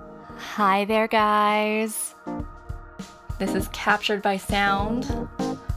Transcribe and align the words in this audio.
Hi 0.00 0.84
there, 0.84 1.08
guys. 1.08 2.14
This 3.38 3.54
is 3.54 3.68
Captured 3.68 4.22
by 4.22 4.36
Sound. 4.36 5.28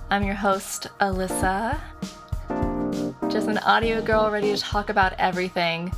I'm 0.10 0.24
your 0.24 0.36
host, 0.36 0.88
Alyssa. 1.00 1.80
Just 3.30 3.48
an 3.48 3.60
audio 3.60 4.02
girl 4.02 4.30
ready 4.30 4.54
to 4.54 4.62
talk 4.62 4.90
about 4.90 5.14
everything 5.20 5.92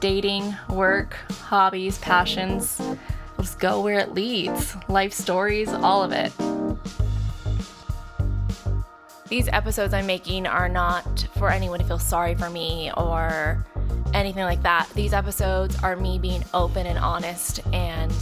dating, 0.00 0.54
work, 0.70 1.14
hobbies, 1.30 1.98
passions. 1.98 2.80
Let's 3.36 3.54
go 3.54 3.80
where 3.80 3.98
it 3.98 4.14
leads. 4.14 4.76
Life 4.88 5.12
stories, 5.12 5.68
all 5.68 6.02
of 6.02 6.12
it. 6.12 6.32
These 9.28 9.48
episodes 9.48 9.92
I'm 9.92 10.06
making 10.06 10.46
are 10.46 10.68
not 10.68 11.26
for 11.36 11.50
anyone 11.50 11.80
to 11.80 11.84
feel 11.84 11.98
sorry 11.98 12.34
for 12.34 12.48
me 12.48 12.90
or 12.96 13.64
anything 14.18 14.44
like 14.44 14.62
that. 14.62 14.88
These 14.94 15.12
episodes 15.12 15.80
are 15.82 15.96
me 15.96 16.18
being 16.18 16.44
open 16.52 16.86
and 16.86 16.98
honest, 16.98 17.60
and 17.72 18.12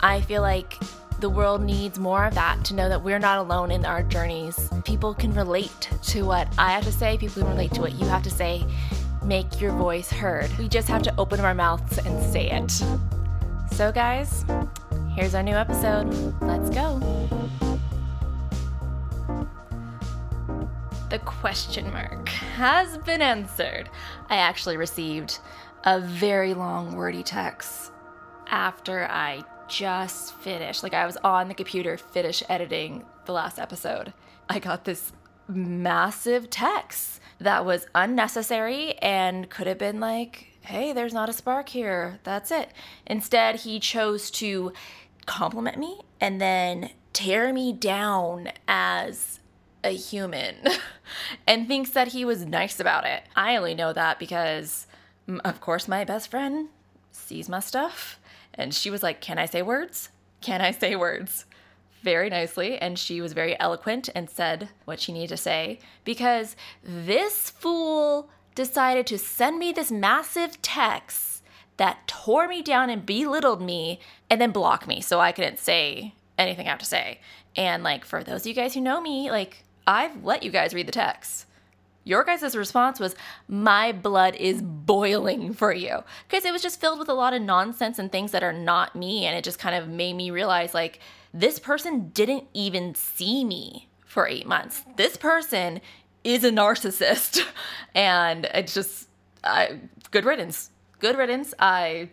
I 0.00 0.20
feel 0.20 0.42
like 0.42 0.78
the 1.20 1.30
world 1.30 1.62
needs 1.62 1.98
more 1.98 2.24
of 2.24 2.34
that 2.34 2.64
to 2.66 2.74
know 2.74 2.88
that 2.88 3.02
we're 3.02 3.18
not 3.18 3.38
alone 3.38 3.70
in 3.70 3.84
our 3.84 4.02
journeys. 4.02 4.70
People 4.84 5.14
can 5.14 5.34
relate 5.34 5.90
to 6.04 6.22
what 6.22 6.48
I 6.58 6.72
have 6.72 6.84
to 6.84 6.92
say, 6.92 7.18
people 7.18 7.42
can 7.42 7.50
relate 7.50 7.72
to 7.74 7.80
what 7.80 7.94
you 7.94 8.06
have 8.06 8.22
to 8.22 8.30
say. 8.30 8.64
Make 9.22 9.60
your 9.60 9.72
voice 9.72 10.10
heard. 10.10 10.50
We 10.58 10.68
just 10.68 10.88
have 10.88 11.02
to 11.02 11.14
open 11.18 11.40
our 11.40 11.54
mouths 11.54 11.98
and 11.98 12.22
say 12.32 12.50
it. 12.50 12.70
So, 13.72 13.92
guys, 13.92 14.44
here's 15.14 15.34
our 15.34 15.42
new 15.42 15.54
episode. 15.54 16.06
Let's 16.40 16.70
go. 16.70 17.39
The 21.10 21.18
question 21.18 21.92
mark 21.92 22.28
has 22.28 22.96
been 22.98 23.20
answered. 23.20 23.90
I 24.28 24.36
actually 24.36 24.76
received 24.76 25.40
a 25.82 25.98
very 25.98 26.54
long, 26.54 26.94
wordy 26.94 27.24
text 27.24 27.90
after 28.46 29.08
I 29.10 29.42
just 29.66 30.36
finished. 30.36 30.84
Like, 30.84 30.94
I 30.94 31.06
was 31.06 31.16
on 31.24 31.48
the 31.48 31.54
computer, 31.54 31.96
finish 31.96 32.44
editing 32.48 33.04
the 33.24 33.32
last 33.32 33.58
episode. 33.58 34.12
I 34.48 34.60
got 34.60 34.84
this 34.84 35.12
massive 35.48 36.48
text 36.48 37.20
that 37.40 37.64
was 37.64 37.88
unnecessary 37.92 38.94
and 38.98 39.50
could 39.50 39.66
have 39.66 39.78
been 39.78 39.98
like, 39.98 40.46
hey, 40.60 40.92
there's 40.92 41.12
not 41.12 41.28
a 41.28 41.32
spark 41.32 41.70
here. 41.70 42.20
That's 42.22 42.52
it. 42.52 42.70
Instead, 43.04 43.56
he 43.56 43.80
chose 43.80 44.30
to 44.32 44.72
compliment 45.26 45.76
me 45.76 46.02
and 46.20 46.40
then 46.40 46.90
tear 47.12 47.52
me 47.52 47.72
down 47.72 48.52
as 48.68 49.39
a 49.82 49.90
human 49.90 50.56
and 51.46 51.66
thinks 51.66 51.90
that 51.90 52.08
he 52.08 52.24
was 52.24 52.44
nice 52.44 52.80
about 52.80 53.04
it. 53.04 53.22
I 53.34 53.56
only 53.56 53.74
know 53.74 53.92
that 53.92 54.18
because, 54.18 54.86
of 55.44 55.60
course, 55.60 55.88
my 55.88 56.04
best 56.04 56.30
friend 56.30 56.68
sees 57.12 57.48
my 57.48 57.60
stuff 57.60 58.18
and 58.54 58.74
she 58.74 58.90
was 58.90 59.02
like, 59.02 59.20
Can 59.20 59.38
I 59.38 59.46
say 59.46 59.62
words? 59.62 60.10
Can 60.40 60.60
I 60.60 60.70
say 60.70 60.96
words? 60.96 61.46
Very 62.02 62.30
nicely. 62.30 62.78
And 62.78 62.98
she 62.98 63.20
was 63.20 63.34
very 63.34 63.58
eloquent 63.60 64.08
and 64.14 64.30
said 64.30 64.70
what 64.86 65.00
she 65.00 65.12
needed 65.12 65.28
to 65.28 65.36
say 65.36 65.78
because 66.04 66.56
this 66.82 67.50
fool 67.50 68.30
decided 68.54 69.06
to 69.06 69.18
send 69.18 69.58
me 69.58 69.72
this 69.72 69.90
massive 69.90 70.60
text 70.62 71.42
that 71.76 72.06
tore 72.06 72.48
me 72.48 72.62
down 72.62 72.90
and 72.90 73.06
belittled 73.06 73.62
me 73.62 74.00
and 74.28 74.40
then 74.40 74.50
block 74.50 74.86
me 74.86 75.00
so 75.00 75.20
I 75.20 75.32
couldn't 75.32 75.58
say 75.58 76.14
anything 76.38 76.66
I 76.66 76.70
have 76.70 76.78
to 76.80 76.84
say. 76.84 77.20
And 77.56 77.82
like 77.82 78.04
for 78.04 78.22
those 78.22 78.42
of 78.42 78.46
you 78.46 78.54
guys 78.54 78.74
who 78.74 78.80
know 78.80 79.00
me, 79.00 79.30
like 79.30 79.64
I've 79.86 80.24
let 80.24 80.42
you 80.42 80.50
guys 80.50 80.74
read 80.74 80.88
the 80.88 80.92
text. 80.92 81.46
Your 82.04 82.24
guys' 82.24 82.56
response 82.56 82.98
was, 82.98 83.14
My 83.46 83.92
blood 83.92 84.34
is 84.36 84.62
boiling 84.62 85.52
for 85.52 85.72
you. 85.72 86.02
Because 86.28 86.44
it 86.44 86.52
was 86.52 86.62
just 86.62 86.80
filled 86.80 86.98
with 86.98 87.08
a 87.08 87.14
lot 87.14 87.34
of 87.34 87.42
nonsense 87.42 87.98
and 87.98 88.10
things 88.10 88.32
that 88.32 88.42
are 88.42 88.52
not 88.52 88.96
me. 88.96 89.26
And 89.26 89.36
it 89.36 89.44
just 89.44 89.58
kind 89.58 89.76
of 89.76 89.88
made 89.88 90.14
me 90.14 90.30
realize, 90.30 90.72
like, 90.74 91.00
this 91.32 91.58
person 91.58 92.08
didn't 92.08 92.44
even 92.54 92.94
see 92.94 93.44
me 93.44 93.88
for 94.04 94.26
eight 94.26 94.46
months. 94.46 94.82
This 94.96 95.16
person 95.16 95.80
is 96.24 96.44
a 96.44 96.50
narcissist. 96.50 97.44
And 97.92 98.44
it's 98.54 98.72
just, 98.72 99.08
I, 99.42 99.80
good 100.12 100.24
riddance. 100.24 100.70
Good 101.00 101.18
riddance. 101.18 101.54
I 101.58 102.10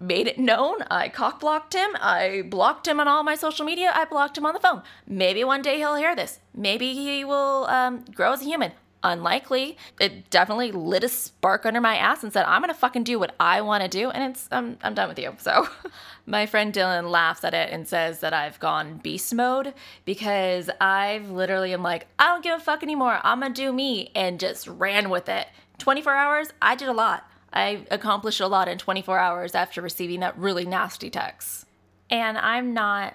made 0.00 0.26
it 0.26 0.38
known. 0.38 0.82
I 0.90 1.08
cock 1.08 1.40
blocked 1.40 1.74
him. 1.74 1.90
I 2.00 2.42
blocked 2.46 2.86
him 2.86 3.00
on 3.00 3.08
all 3.08 3.22
my 3.22 3.34
social 3.34 3.64
media. 3.64 3.92
I 3.94 4.04
blocked 4.04 4.36
him 4.36 4.46
on 4.46 4.54
the 4.54 4.60
phone. 4.60 4.82
Maybe 5.06 5.44
one 5.44 5.62
day 5.62 5.76
he'll 5.78 5.94
hear 5.94 6.14
this. 6.14 6.40
Maybe 6.54 6.94
he 6.94 7.24
will 7.24 7.66
um, 7.66 8.04
grow 8.14 8.32
as 8.32 8.42
a 8.42 8.44
human. 8.44 8.72
Unlikely. 9.02 9.76
It 10.00 10.30
definitely 10.30 10.72
lit 10.72 11.04
a 11.04 11.08
spark 11.08 11.64
under 11.64 11.80
my 11.80 11.96
ass 11.96 12.24
and 12.24 12.32
said, 12.32 12.44
"I'm 12.46 12.62
gonna 12.62 12.74
fucking 12.74 13.04
do 13.04 13.20
what 13.20 13.36
I 13.38 13.60
want 13.60 13.84
to 13.84 13.88
do," 13.88 14.10
and 14.10 14.32
it's 14.32 14.48
I'm 14.50 14.78
I'm 14.82 14.94
done 14.94 15.08
with 15.08 15.18
you. 15.18 15.34
So, 15.38 15.68
my 16.26 16.46
friend 16.46 16.74
Dylan 16.74 17.08
laughs 17.08 17.44
at 17.44 17.54
it 17.54 17.70
and 17.70 17.86
says 17.86 18.18
that 18.20 18.32
I've 18.32 18.58
gone 18.58 18.96
beast 18.96 19.32
mode 19.32 19.74
because 20.04 20.70
I've 20.80 21.30
literally 21.30 21.72
am 21.72 21.84
like, 21.84 22.08
I 22.18 22.28
don't 22.28 22.42
give 22.42 22.58
a 22.58 22.60
fuck 22.60 22.82
anymore. 22.82 23.20
I'm 23.22 23.40
gonna 23.40 23.54
do 23.54 23.72
me, 23.72 24.10
and 24.16 24.40
just 24.40 24.66
ran 24.66 25.08
with 25.08 25.28
it. 25.28 25.46
24 25.78 26.12
hours. 26.14 26.48
I 26.60 26.74
did 26.74 26.88
a 26.88 26.92
lot. 26.92 27.30
I 27.56 27.86
accomplished 27.90 28.40
a 28.40 28.46
lot 28.46 28.68
in 28.68 28.76
24 28.76 29.18
hours 29.18 29.54
after 29.54 29.80
receiving 29.80 30.20
that 30.20 30.36
really 30.36 30.66
nasty 30.66 31.08
text. 31.08 31.64
And 32.10 32.36
I'm 32.36 32.74
not 32.74 33.14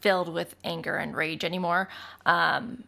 filled 0.00 0.32
with 0.32 0.56
anger 0.64 0.96
and 0.96 1.14
rage 1.14 1.44
anymore. 1.44 1.90
Um, 2.24 2.84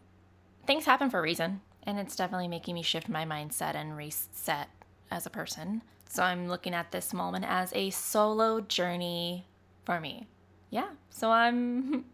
things 0.65 0.85
happen 0.85 1.11
for 1.11 1.19
a 1.19 1.21
reason, 1.21 1.61
and 1.83 1.99
it's 1.99 2.15
definitely 2.15 2.47
making 2.47 2.73
me 2.73 2.81
shift 2.81 3.07
my 3.07 3.25
mindset 3.25 3.75
and 3.75 3.95
reset 3.95 4.69
as 5.11 5.27
a 5.27 5.29
person. 5.29 5.83
So 6.09 6.23
I'm 6.23 6.47
looking 6.47 6.73
at 6.73 6.91
this 6.91 7.13
moment 7.13 7.45
as 7.47 7.71
a 7.75 7.91
solo 7.91 8.59
journey 8.59 9.45
for 9.85 9.99
me. 9.99 10.27
Yeah, 10.71 10.89
so 11.11 11.29
I'm 11.29 12.05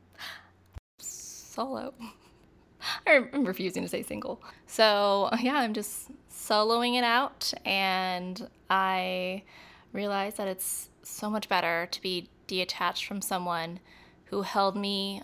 solo. 1.00 1.94
I'm 3.08 3.46
refusing 3.46 3.84
to 3.84 3.90
say 3.90 4.04
single. 4.04 4.42
So 4.66 5.30
yeah, 5.40 5.56
I'm 5.56 5.74
just 5.74 6.10
soloing 6.32 6.98
it 6.98 7.04
out, 7.04 7.54
and 7.66 8.48
I 8.70 9.44
realize 9.94 10.36
that 10.36 10.48
it's 10.48 10.90
so 11.04 11.30
much 11.30 11.50
better 11.50 11.88
to 11.92 12.02
be 12.02 12.30
detached 12.48 13.06
from 13.06 13.22
someone 13.22 13.80
who 14.26 14.42
held 14.42 14.76
me 14.76 15.22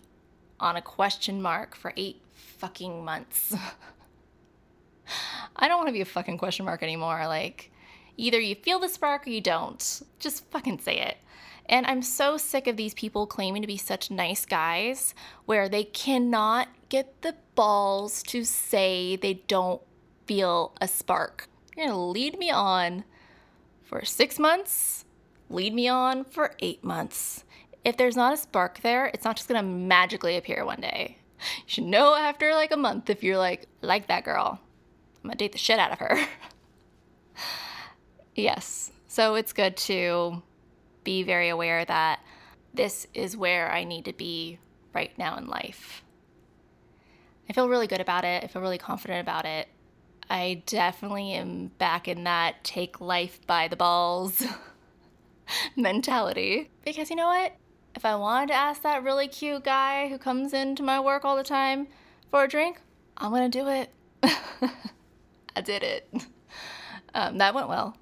on 0.60 0.76
a 0.76 0.82
question 0.82 1.42
mark 1.42 1.76
for 1.76 1.94
eight 1.98 2.22
fucking 2.34 3.04
months. 3.04 3.56
I 5.56 5.68
don't 5.68 5.78
want 5.78 5.90
to 5.90 5.94
be 5.94 6.02
a 6.02 6.06
fucking 6.06 6.38
question 6.38 6.66
mark 6.66 6.82
anymore. 6.82 7.28
Like, 7.28 7.72
either 8.18 8.40
you 8.40 8.56
feel 8.56 8.80
the 8.80 8.90
spark 8.90 9.28
or 9.28 9.30
you 9.30 9.42
don't. 9.42 10.02
Just 10.20 10.50
fucking 10.52 10.80
say 10.80 11.00
it. 11.00 11.18
And 11.68 11.86
I'm 11.86 12.02
so 12.02 12.38
sick 12.38 12.68
of 12.68 12.78
these 12.78 12.94
people 12.94 13.26
claiming 13.26 13.62
to 13.62 13.68
be 13.68 13.78
such 13.78 14.12
nice 14.12 14.46
guys 14.46 15.16
where 15.46 15.70
they 15.70 15.86
cannot 15.86 16.68
get 16.90 17.22
the 17.22 17.36
balls 17.56 18.22
to 18.24 18.44
say 18.44 19.16
they 19.16 19.36
don't 19.48 19.82
feel 20.26 20.76
a 20.82 20.88
spark. 20.88 21.48
You're 21.76 21.88
gonna 21.88 22.10
lead 22.10 22.38
me 22.38 22.52
on 22.52 23.06
for 23.82 24.04
six 24.04 24.38
months, 24.40 25.06
lead 25.50 25.74
me 25.74 25.88
on 25.88 26.24
for 26.24 26.56
eight 26.60 26.84
months. 26.84 27.46
If 27.84 27.98
there's 27.98 28.16
not 28.16 28.34
a 28.34 28.38
spark 28.38 28.82
there, 28.82 29.08
it's 29.08 29.26
not 29.26 29.38
just 29.38 29.48
gonna 29.48 29.64
magically 29.64 30.38
appear 30.38 30.66
one 30.66 30.82
day. 30.82 31.18
You 31.58 31.64
should 31.68 31.84
know 31.86 32.16
after 32.16 32.54
like 32.54 32.72
a 32.72 32.78
month 32.78 33.10
if 33.10 33.24
you're 33.24 33.38
like, 33.38 33.68
like 33.82 34.08
that 34.08 34.24
girl. 34.24 34.60
I'm 35.24 35.30
gonna 35.30 35.36
date 35.36 35.54
the 35.54 35.58
shit 35.58 35.80
out 35.80 35.92
of 35.92 36.00
her. 36.00 36.18
yes. 38.36 38.92
So 39.08 39.36
it's 39.36 39.54
good 39.54 39.78
to 39.78 40.42
be 41.04 41.24
very 41.24 41.50
aware 41.50 41.86
that 41.86 42.20
this 42.74 43.08
is 43.14 43.38
where 43.38 43.72
I 43.72 43.84
need 43.84 44.06
to 44.06 44.14
be 44.14 44.60
right 44.94 45.16
now 45.18 45.38
in 45.38 45.48
life. 45.48 46.04
I 47.50 47.54
feel 47.54 47.70
really 47.70 47.88
good 47.88 48.02
about 48.02 48.24
it. 48.24 48.44
I 48.44 48.48
feel 48.48 48.62
really 48.62 48.78
confident 48.78 49.22
about 49.22 49.46
it. 49.46 49.68
I 50.30 50.64
definitely 50.66 51.34
am 51.34 51.68
back 51.78 52.08
in 52.08 52.24
that 52.24 52.64
take 52.64 53.02
life 53.02 53.46
by 53.46 53.68
the 53.68 53.76
balls 53.76 54.44
mentality. 55.76 56.70
Because 56.86 57.10
you 57.10 57.16
know 57.16 57.28
what? 57.28 57.56
If 57.96 58.06
I 58.06 58.16
wanted 58.16 58.48
to 58.48 58.56
ask 58.56 58.82
that 58.82 59.04
really 59.04 59.28
cute 59.28 59.64
guy 59.64 60.08
who 60.08 60.18
comes 60.18 60.54
into 60.54 60.82
my 60.82 61.00
work 61.00 61.26
all 61.26 61.36
the 61.36 61.44
time 61.44 61.88
for 62.32 62.46
a 62.46 62.48
drink, 62.48 62.80
I'm 63.18 63.32
gonna 63.32 63.50
do 63.50 63.68
it. 63.68 63.92
I 65.56 65.62
did 65.62 65.84
it. 65.84 66.10
Um, 67.16 67.38
that 67.38 67.54
went 67.54 67.70
well. 67.70 67.96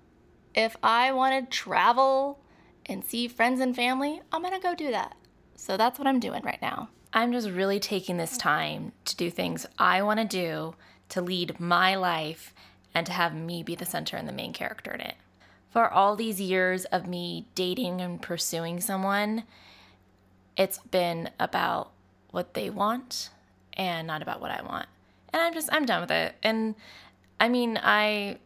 If 0.54 0.76
I 0.84 1.12
want 1.14 1.50
to 1.50 1.58
travel 1.58 2.40
and 2.86 3.06
see 3.06 3.28
friends 3.28 3.62
and 3.62 3.76
family, 3.76 4.22
I'm 4.32 4.42
gonna 4.42 4.60
go 4.60 4.76
do 4.76 4.92
that. 4.92 5.16
So 5.56 5.78
that's 5.78 5.98
what 5.98 6.08
I'm 6.08 6.20
doing 6.20 6.44
right 6.44 6.62
now. 6.62 6.90
I'm 7.14 7.32
just 7.32 7.50
really 7.50 7.80
taking 7.80 8.18
this 8.18 8.38
time 8.38 8.92
to 9.06 9.16
do 9.16 9.30
things 9.30 9.66
I 9.78 10.02
wanna 10.02 10.26
do 10.26 10.76
to 11.10 11.22
lead 11.22 11.60
my 11.60 11.96
life 11.96 12.54
and 12.94 13.06
to 13.06 13.12
have 13.14 13.34
me 13.34 13.64
be 13.64 13.76
the 13.76 13.86
center 13.86 14.18
and 14.18 14.28
the 14.28 14.34
main 14.34 14.54
character 14.54 14.92
in 14.92 15.02
it. 15.02 15.16
For 15.70 15.90
all 15.90 16.16
these 16.16 16.42
years 16.42 16.84
of 16.86 17.08
me 17.08 17.48
dating 17.56 18.02
and 18.02 18.22
pursuing 18.22 18.82
someone, 18.82 19.44
it's 20.58 20.80
been 20.80 21.30
about 21.40 21.92
what 22.32 22.54
they 22.56 22.70
want 22.70 23.30
and 23.74 24.06
not 24.08 24.22
about 24.22 24.42
what 24.42 24.52
I 24.52 24.62
want. 24.62 24.88
And 25.32 25.42
I'm 25.42 25.54
just, 25.54 25.70
I'm 25.72 25.86
done 25.86 26.02
with 26.02 26.12
it. 26.12 26.36
And 26.44 26.76
I 27.40 27.48
mean, 27.48 27.80
I 27.82 28.38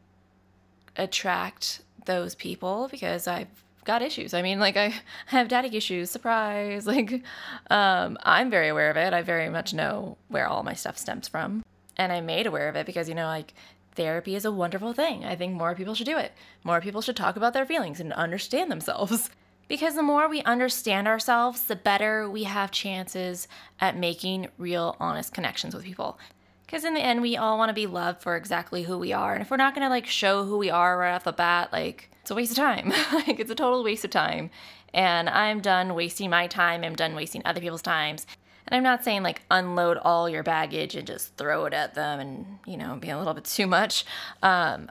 attract 0.95 1.81
those 2.05 2.35
people 2.35 2.87
because 2.91 3.27
I've 3.27 3.47
got 3.85 4.01
issues. 4.01 4.33
I 4.33 4.41
mean, 4.41 4.59
like 4.59 4.77
I 4.77 4.93
have 5.27 5.47
daddy 5.47 5.75
issues, 5.75 6.09
surprise. 6.09 6.87
Like 6.95 7.23
um 7.69 8.17
I'm 8.23 8.49
very 8.49 8.69
aware 8.69 8.89
of 8.89 8.97
it. 8.97 9.13
I 9.13 9.21
very 9.21 9.49
much 9.49 9.73
know 9.73 10.17
where 10.27 10.47
all 10.47 10.63
my 10.63 10.73
stuff 10.73 10.97
stems 10.97 11.27
from. 11.27 11.63
And 11.97 12.11
I'm 12.11 12.25
made 12.25 12.47
aware 12.47 12.69
of 12.69 12.75
it 12.75 12.85
because 12.85 13.07
you 13.09 13.15
know 13.15 13.27
like 13.27 13.53
therapy 13.95 14.35
is 14.35 14.45
a 14.45 14.51
wonderful 14.51 14.93
thing. 14.93 15.25
I 15.25 15.35
think 15.35 15.53
more 15.53 15.75
people 15.75 15.95
should 15.95 16.05
do 16.05 16.17
it. 16.17 16.33
More 16.63 16.81
people 16.81 17.01
should 17.01 17.15
talk 17.15 17.35
about 17.37 17.53
their 17.53 17.65
feelings 17.65 17.99
and 17.99 18.13
understand 18.13 18.71
themselves. 18.71 19.29
Because 19.67 19.95
the 19.95 20.03
more 20.03 20.29
we 20.29 20.43
understand 20.43 21.07
ourselves, 21.07 21.63
the 21.63 21.75
better 21.75 22.29
we 22.29 22.43
have 22.43 22.69
chances 22.69 23.47
at 23.79 23.97
making 23.97 24.49
real, 24.59 24.95
honest 24.99 25.33
connections 25.33 25.73
with 25.73 25.83
people. 25.83 26.19
Because 26.65 26.83
in 26.83 26.93
the 26.93 27.01
end, 27.01 27.21
we 27.21 27.37
all 27.37 27.57
want 27.57 27.69
to 27.69 27.73
be 27.73 27.87
loved 27.87 28.21
for 28.21 28.35
exactly 28.35 28.83
who 28.83 28.97
we 28.97 29.13
are. 29.13 29.33
And 29.33 29.41
if 29.41 29.51
we're 29.51 29.57
not 29.57 29.75
going 29.75 29.85
to 29.85 29.89
like 29.89 30.07
show 30.07 30.45
who 30.45 30.57
we 30.57 30.69
are 30.69 30.97
right 30.97 31.13
off 31.13 31.23
the 31.23 31.31
bat, 31.31 31.71
like 31.71 32.09
it's 32.21 32.31
a 32.31 32.35
waste 32.35 32.51
of 32.51 32.57
time. 32.57 32.89
like 33.13 33.39
it's 33.39 33.51
a 33.51 33.55
total 33.55 33.83
waste 33.83 34.03
of 34.03 34.11
time. 34.11 34.49
And 34.93 35.29
I'm 35.29 35.61
done 35.61 35.93
wasting 35.93 36.29
my 36.29 36.47
time. 36.47 36.83
I'm 36.83 36.95
done 36.95 37.15
wasting 37.15 37.41
other 37.45 37.61
people's 37.61 37.81
times. 37.81 38.25
And 38.67 38.75
I'm 38.75 38.83
not 38.83 39.03
saying 39.03 39.21
like 39.21 39.43
unload 39.51 39.97
all 39.97 40.27
your 40.27 40.41
baggage 40.41 40.95
and 40.95 41.05
just 41.05 41.35
throw 41.37 41.65
it 41.65 41.73
at 41.73 41.93
them 41.93 42.19
and, 42.19 42.59
you 42.65 42.77
know, 42.77 42.95
be 42.95 43.09
a 43.09 43.17
little 43.17 43.35
bit 43.35 43.45
too 43.45 43.67
much. 43.67 44.05
Um, 44.41 44.89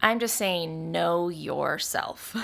I'm 0.00 0.20
just 0.20 0.36
saying 0.36 0.92
know 0.92 1.28
yourself. 1.28 2.36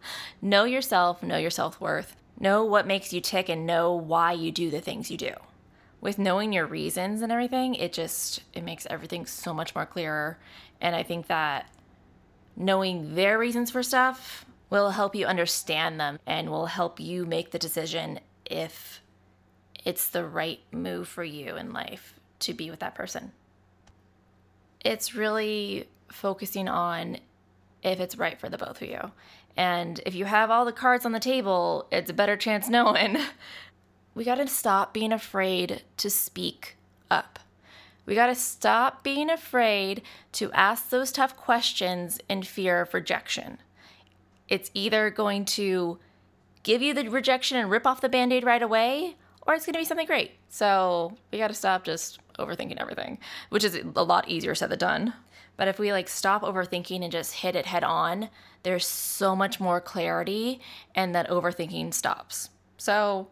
know 0.42 0.64
yourself, 0.64 1.22
know 1.22 1.36
your 1.36 1.50
self 1.50 1.78
worth, 1.78 2.16
know 2.38 2.64
what 2.64 2.86
makes 2.86 3.12
you 3.12 3.20
tick, 3.20 3.50
and 3.50 3.66
know 3.66 3.92
why 3.92 4.32
you 4.32 4.50
do 4.50 4.70
the 4.70 4.80
things 4.80 5.10
you 5.10 5.18
do 5.18 5.34
with 6.00 6.18
knowing 6.18 6.52
your 6.52 6.66
reasons 6.66 7.22
and 7.22 7.30
everything, 7.30 7.74
it 7.74 7.92
just 7.92 8.42
it 8.52 8.64
makes 8.64 8.86
everything 8.88 9.26
so 9.26 9.52
much 9.52 9.74
more 9.74 9.86
clearer. 9.86 10.38
And 10.80 10.96
I 10.96 11.02
think 11.02 11.26
that 11.26 11.68
knowing 12.56 13.14
their 13.14 13.38
reasons 13.38 13.70
for 13.70 13.82
stuff 13.82 14.44
will 14.70 14.90
help 14.90 15.14
you 15.14 15.26
understand 15.26 16.00
them 16.00 16.18
and 16.26 16.48
will 16.48 16.66
help 16.66 17.00
you 17.00 17.26
make 17.26 17.50
the 17.50 17.58
decision 17.58 18.20
if 18.46 19.02
it's 19.84 20.08
the 20.08 20.24
right 20.24 20.60
move 20.72 21.08
for 21.08 21.24
you 21.24 21.56
in 21.56 21.72
life 21.72 22.14
to 22.40 22.54
be 22.54 22.70
with 22.70 22.80
that 22.80 22.94
person. 22.94 23.32
It's 24.84 25.14
really 25.14 25.88
focusing 26.10 26.68
on 26.68 27.18
if 27.82 28.00
it's 28.00 28.16
right 28.16 28.38
for 28.38 28.48
the 28.48 28.58
both 28.58 28.82
of 28.82 28.88
you. 28.88 29.12
And 29.56 30.00
if 30.06 30.14
you 30.14 30.24
have 30.26 30.50
all 30.50 30.64
the 30.64 30.72
cards 30.72 31.04
on 31.04 31.12
the 31.12 31.20
table, 31.20 31.86
it's 31.90 32.10
a 32.10 32.14
better 32.14 32.36
chance 32.36 32.68
knowing 32.68 33.18
we 34.14 34.24
got 34.24 34.36
to 34.36 34.46
stop 34.46 34.92
being 34.92 35.12
afraid 35.12 35.82
to 35.98 36.10
speak 36.10 36.76
up. 37.10 37.38
We 38.06 38.14
got 38.14 38.26
to 38.26 38.34
stop 38.34 39.04
being 39.04 39.30
afraid 39.30 40.02
to 40.32 40.50
ask 40.52 40.90
those 40.90 41.12
tough 41.12 41.36
questions 41.36 42.18
in 42.28 42.42
fear 42.42 42.80
of 42.80 42.94
rejection. 42.94 43.58
It's 44.48 44.70
either 44.74 45.10
going 45.10 45.44
to 45.46 45.98
give 46.62 46.82
you 46.82 46.92
the 46.92 47.08
rejection 47.08 47.56
and 47.56 47.70
rip 47.70 47.86
off 47.86 48.00
the 48.00 48.08
band 48.08 48.32
aid 48.32 48.44
right 48.44 48.62
away, 48.62 49.16
or 49.46 49.54
it's 49.54 49.64
going 49.64 49.74
to 49.74 49.78
be 49.78 49.84
something 49.84 50.06
great. 50.06 50.32
So 50.48 51.16
we 51.30 51.38
got 51.38 51.48
to 51.48 51.54
stop 51.54 51.84
just 51.84 52.18
overthinking 52.38 52.80
everything, 52.80 53.18
which 53.50 53.64
is 53.64 53.78
a 53.94 54.02
lot 54.02 54.28
easier 54.28 54.54
said 54.54 54.70
than 54.70 54.78
done. 54.78 55.14
But 55.56 55.68
if 55.68 55.78
we 55.78 55.92
like 55.92 56.08
stop 56.08 56.42
overthinking 56.42 57.02
and 57.02 57.12
just 57.12 57.34
hit 57.34 57.54
it 57.54 57.66
head 57.66 57.84
on, 57.84 58.30
there's 58.62 58.86
so 58.86 59.36
much 59.36 59.60
more 59.60 59.80
clarity 59.80 60.60
and 60.94 61.14
that 61.14 61.28
overthinking 61.28 61.94
stops. 61.94 62.50
So 62.76 63.28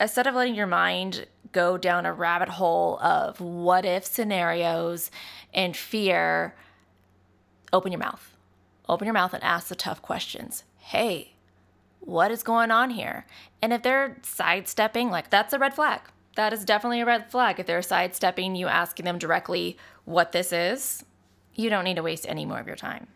instead 0.00 0.26
of 0.26 0.34
letting 0.34 0.54
your 0.54 0.66
mind 0.66 1.26
go 1.52 1.78
down 1.78 2.04
a 2.04 2.12
rabbit 2.12 2.48
hole 2.48 2.98
of 3.00 3.40
what 3.40 3.84
if 3.84 4.04
scenarios 4.04 5.10
and 5.52 5.76
fear, 5.76 6.54
open 7.72 7.92
your 7.92 8.00
mouth. 8.00 8.36
Open 8.88 9.06
your 9.06 9.14
mouth 9.14 9.32
and 9.32 9.42
ask 9.42 9.68
the 9.68 9.74
tough 9.74 10.02
questions. 10.02 10.64
Hey, 10.76 11.34
what 12.00 12.30
is 12.30 12.42
going 12.42 12.70
on 12.70 12.90
here? 12.90 13.26
And 13.62 13.72
if 13.72 13.82
they're 13.82 14.18
sidestepping, 14.22 15.10
like 15.10 15.30
that's 15.30 15.52
a 15.54 15.58
red 15.58 15.74
flag. 15.74 16.00
That 16.36 16.52
is 16.52 16.64
definitely 16.64 17.00
a 17.00 17.06
red 17.06 17.30
flag. 17.30 17.60
If 17.60 17.66
they're 17.66 17.80
sidestepping, 17.80 18.56
you 18.56 18.66
asking 18.66 19.04
them 19.04 19.18
directly 19.18 19.78
what 20.04 20.32
this 20.32 20.52
is, 20.52 21.04
you 21.54 21.70
don't 21.70 21.84
need 21.84 21.96
to 21.96 22.02
waste 22.02 22.26
any 22.28 22.44
more 22.44 22.58
of 22.58 22.66
your 22.66 22.76
time. 22.76 23.06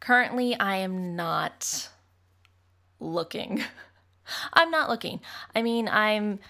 Currently, 0.00 0.58
I 0.58 0.76
am 0.76 1.16
not 1.16 1.90
looking 3.00 3.62
I'm 4.52 4.70
not 4.70 4.88
looking. 4.88 5.20
I 5.54 5.62
mean, 5.62 5.88
I'm 5.88 6.40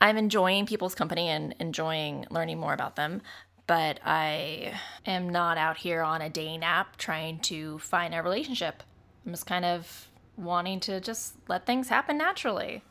I'm 0.00 0.16
enjoying 0.16 0.66
people's 0.66 0.94
company 0.94 1.28
and 1.28 1.54
enjoying 1.58 2.26
learning 2.30 2.58
more 2.58 2.72
about 2.72 2.96
them, 2.96 3.22
but 3.66 3.98
I 4.04 4.74
am 5.04 5.28
not 5.28 5.58
out 5.58 5.76
here 5.78 6.02
on 6.02 6.22
a 6.22 6.30
day 6.30 6.56
nap 6.56 6.96
trying 6.96 7.40
to 7.40 7.78
find 7.80 8.14
a 8.14 8.22
relationship. 8.22 8.82
I'm 9.26 9.32
just 9.32 9.46
kind 9.46 9.64
of 9.64 10.08
wanting 10.36 10.78
to 10.80 11.00
just 11.00 11.34
let 11.48 11.66
things 11.66 11.88
happen 11.88 12.16
naturally. 12.16 12.82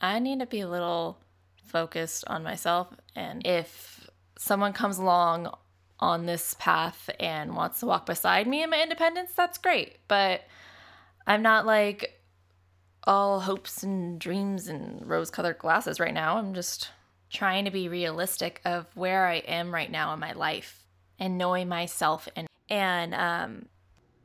I 0.00 0.18
need 0.18 0.40
to 0.40 0.46
be 0.46 0.60
a 0.60 0.68
little 0.68 1.18
focused 1.64 2.24
on 2.26 2.42
myself 2.42 2.88
and 3.14 3.46
if 3.46 4.10
someone 4.36 4.72
comes 4.72 4.98
along 4.98 5.48
on 6.00 6.26
this 6.26 6.54
path 6.58 7.08
and 7.20 7.54
wants 7.54 7.78
to 7.80 7.86
walk 7.86 8.06
beside 8.06 8.48
me 8.48 8.64
in 8.64 8.70
my 8.70 8.82
independence, 8.82 9.32
that's 9.36 9.56
great. 9.56 9.98
But 10.08 10.42
I'm 11.28 11.42
not 11.42 11.64
like 11.64 12.20
all 13.04 13.40
hopes 13.40 13.82
and 13.82 14.20
dreams 14.20 14.68
and 14.68 15.06
rose 15.06 15.30
colored 15.30 15.58
glasses 15.58 15.98
right 15.98 16.14
now. 16.14 16.38
I'm 16.38 16.54
just 16.54 16.90
trying 17.30 17.64
to 17.64 17.70
be 17.70 17.88
realistic 17.88 18.60
of 18.64 18.86
where 18.94 19.26
I 19.26 19.36
am 19.36 19.72
right 19.72 19.90
now 19.90 20.12
in 20.12 20.20
my 20.20 20.32
life 20.32 20.84
and 21.18 21.38
knowing 21.38 21.68
myself 21.68 22.28
and 22.36 22.46
and 22.68 23.14
um 23.14 23.66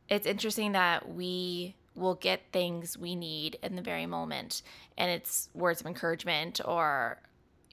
it's 0.10 0.28
interesting 0.28 0.74
that 0.74 1.14
we 1.14 1.76
will 1.96 2.16
get 2.16 2.42
things 2.52 2.98
we 2.98 3.16
need 3.16 3.58
in 3.64 3.76
the 3.76 3.82
very 3.82 4.06
moment 4.06 4.62
and 4.98 5.10
it's 5.10 5.50
words 5.54 5.82
of 5.82 5.88
encouragement 5.88 6.60
or 6.66 7.20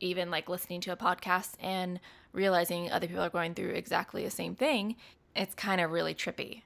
even 0.00 0.30
like 0.30 0.48
listening 0.48 0.80
to 0.80 0.92
a 0.92 0.96
podcast 0.96 1.52
and 1.60 2.00
realizing 2.32 2.90
other 2.90 3.06
people 3.06 3.22
are 3.22 3.30
going 3.30 3.54
through 3.54 3.70
exactly 3.70 4.24
the 4.24 4.30
same 4.30 4.54
thing 4.54 4.96
it's 5.34 5.54
kind 5.54 5.80
of 5.80 5.90
really 5.90 6.14
trippy 6.14 6.62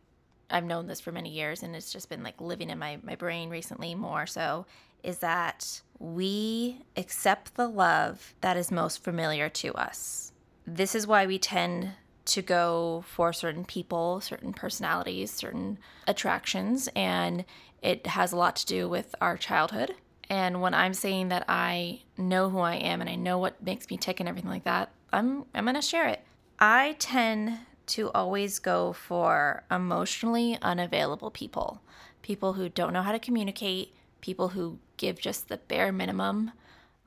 I've 0.50 0.64
known 0.64 0.86
this 0.86 1.00
for 1.00 1.12
many 1.12 1.30
years 1.30 1.62
and 1.62 1.76
it's 1.76 1.92
just 1.92 2.08
been 2.08 2.22
like 2.22 2.40
living 2.40 2.70
in 2.70 2.78
my, 2.78 2.98
my 3.02 3.14
brain 3.14 3.50
recently 3.50 3.94
more 3.94 4.26
so 4.26 4.66
is 5.02 5.18
that 5.18 5.82
we 5.98 6.82
accept 6.96 7.54
the 7.54 7.68
love 7.68 8.34
that 8.40 8.56
is 8.56 8.70
most 8.70 9.02
familiar 9.02 9.48
to 9.48 9.74
us. 9.74 10.32
This 10.66 10.94
is 10.94 11.06
why 11.06 11.26
we 11.26 11.38
tend 11.38 11.92
to 12.26 12.42
go 12.42 13.04
for 13.08 13.32
certain 13.32 13.64
people, 13.64 14.20
certain 14.20 14.52
personalities, 14.52 15.30
certain 15.30 15.78
attractions, 16.06 16.88
and 16.94 17.44
it 17.82 18.06
has 18.06 18.32
a 18.32 18.36
lot 18.36 18.56
to 18.56 18.66
do 18.66 18.88
with 18.88 19.14
our 19.20 19.36
childhood. 19.36 19.94
And 20.28 20.60
when 20.60 20.74
I'm 20.74 20.93
saying 20.93 21.28
that 21.28 21.44
I 21.48 22.02
know 22.19 22.50
who 22.50 22.58
I 22.58 22.74
am 22.74 23.00
and 23.00 23.08
I 23.08 23.14
know 23.14 23.38
what 23.38 23.62
makes 23.62 23.88
me 23.88 23.96
tick 23.96 24.20
and 24.20 24.28
everything 24.28 24.50
like 24.50 24.64
that, 24.64 24.90
I'm 25.10 25.46
I'm 25.55 25.64
gonna 25.64 25.81
share 25.81 26.06
it. 26.06 26.22
I 26.58 26.96
tend 26.98 27.60
to 27.88 28.10
always 28.12 28.58
go 28.58 28.92
for 28.92 29.64
emotionally 29.70 30.58
unavailable 30.62 31.30
people, 31.30 31.82
people 32.22 32.54
who 32.54 32.68
don't 32.68 32.92
know 32.92 33.02
how 33.02 33.12
to 33.12 33.18
communicate, 33.18 33.94
people 34.20 34.48
who 34.48 34.78
give 34.96 35.18
just 35.20 35.48
the 35.48 35.56
bare 35.56 35.92
minimum. 35.92 36.52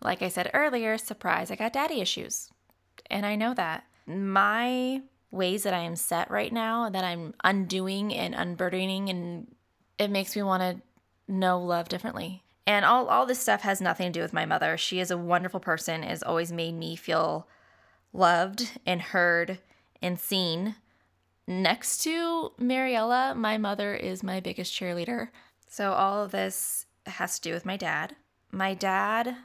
Like 0.01 0.21
I 0.21 0.29
said 0.29 0.50
earlier, 0.53 0.97
surprise, 0.97 1.51
I 1.51 1.55
got 1.55 1.73
daddy 1.73 2.01
issues. 2.01 2.50
And 3.09 3.25
I 3.25 3.35
know 3.35 3.53
that. 3.53 3.83
My 4.07 5.01
ways 5.29 5.63
that 5.63 5.73
I 5.73 5.79
am 5.79 5.95
set 5.95 6.29
right 6.29 6.51
now, 6.51 6.89
that 6.89 7.03
I'm 7.03 7.33
undoing 7.43 8.13
and 8.13 8.35
unburdening, 8.35 9.09
and 9.09 9.47
it 9.97 10.09
makes 10.09 10.35
me 10.35 10.43
want 10.43 10.61
to 10.61 10.81
know 11.31 11.61
love 11.61 11.88
differently. 11.89 12.43
And 12.67 12.85
all, 12.85 13.07
all 13.07 13.25
this 13.25 13.39
stuff 13.39 13.61
has 13.61 13.81
nothing 13.81 14.07
to 14.07 14.19
do 14.19 14.21
with 14.21 14.33
my 14.33 14.45
mother. 14.45 14.77
She 14.77 15.00
is 15.00 15.11
a 15.11 15.17
wonderful 15.17 15.59
person, 15.59 16.03
has 16.03 16.23
always 16.23 16.51
made 16.51 16.75
me 16.75 16.95
feel 16.95 17.47
loved 18.13 18.79
and 18.85 19.01
heard 19.01 19.59
and 20.01 20.20
seen. 20.20 20.75
Next 21.48 22.03
to 22.03 22.53
Mariella, 22.58 23.34
my 23.36 23.58
mother 23.58 23.93
is 23.93 24.24
my 24.24 24.39
biggest 24.39 24.74
cheerleader. 24.74 25.29
So 25.67 25.93
all 25.93 26.24
of 26.24 26.31
this 26.31 26.86
has 27.05 27.39
to 27.39 27.50
do 27.50 27.53
with 27.53 27.65
my 27.65 27.77
dad. 27.77 28.15
My 28.51 28.74
dad, 28.74 29.36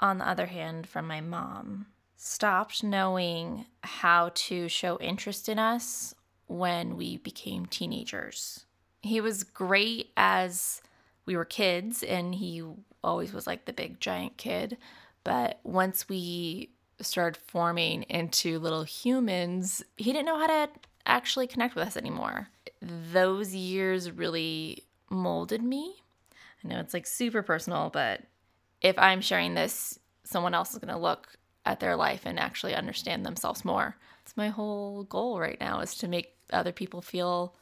on 0.00 0.18
the 0.18 0.28
other 0.28 0.46
hand, 0.46 0.86
from 0.86 1.06
my 1.06 1.20
mom, 1.20 1.86
stopped 2.16 2.82
knowing 2.82 3.66
how 3.82 4.30
to 4.34 4.68
show 4.68 4.98
interest 4.98 5.48
in 5.48 5.58
us 5.58 6.14
when 6.46 6.96
we 6.96 7.16
became 7.18 7.66
teenagers. 7.66 8.66
He 9.00 9.20
was 9.20 9.44
great 9.44 10.10
as 10.16 10.82
we 11.26 11.36
were 11.36 11.44
kids, 11.44 12.02
and 12.02 12.34
he 12.34 12.62
always 13.04 13.32
was 13.32 13.46
like 13.46 13.64
the 13.64 13.72
big 13.72 14.00
giant 14.00 14.36
kid. 14.36 14.76
But 15.24 15.60
once 15.62 16.08
we 16.08 16.70
started 17.00 17.40
forming 17.40 18.02
into 18.04 18.58
little 18.58 18.84
humans, 18.84 19.82
he 19.96 20.12
didn't 20.12 20.26
know 20.26 20.38
how 20.38 20.46
to 20.46 20.70
actually 21.06 21.46
connect 21.46 21.74
with 21.74 21.86
us 21.86 21.96
anymore. 21.96 22.48
Those 22.82 23.54
years 23.54 24.10
really 24.10 24.84
molded 25.10 25.62
me. 25.62 26.02
I 26.64 26.68
know 26.68 26.80
it's 26.80 26.94
like 26.94 27.06
super 27.06 27.42
personal, 27.42 27.90
but 27.90 28.22
if 28.80 28.98
I'm 28.98 29.20
sharing 29.20 29.54
this, 29.54 29.98
someone 30.24 30.54
else 30.54 30.72
is 30.72 30.78
going 30.78 30.92
to 30.92 31.00
look 31.00 31.36
at 31.64 31.80
their 31.80 31.96
life 31.96 32.22
and 32.24 32.38
actually 32.38 32.74
understand 32.74 33.24
themselves 33.24 33.64
more. 33.64 33.96
It's 34.22 34.36
my 34.36 34.48
whole 34.48 35.04
goal 35.04 35.40
right 35.40 35.60
now 35.60 35.80
is 35.80 35.94
to 35.96 36.08
make 36.08 36.34
other 36.52 36.72
people 36.72 37.00
feel 37.00 37.54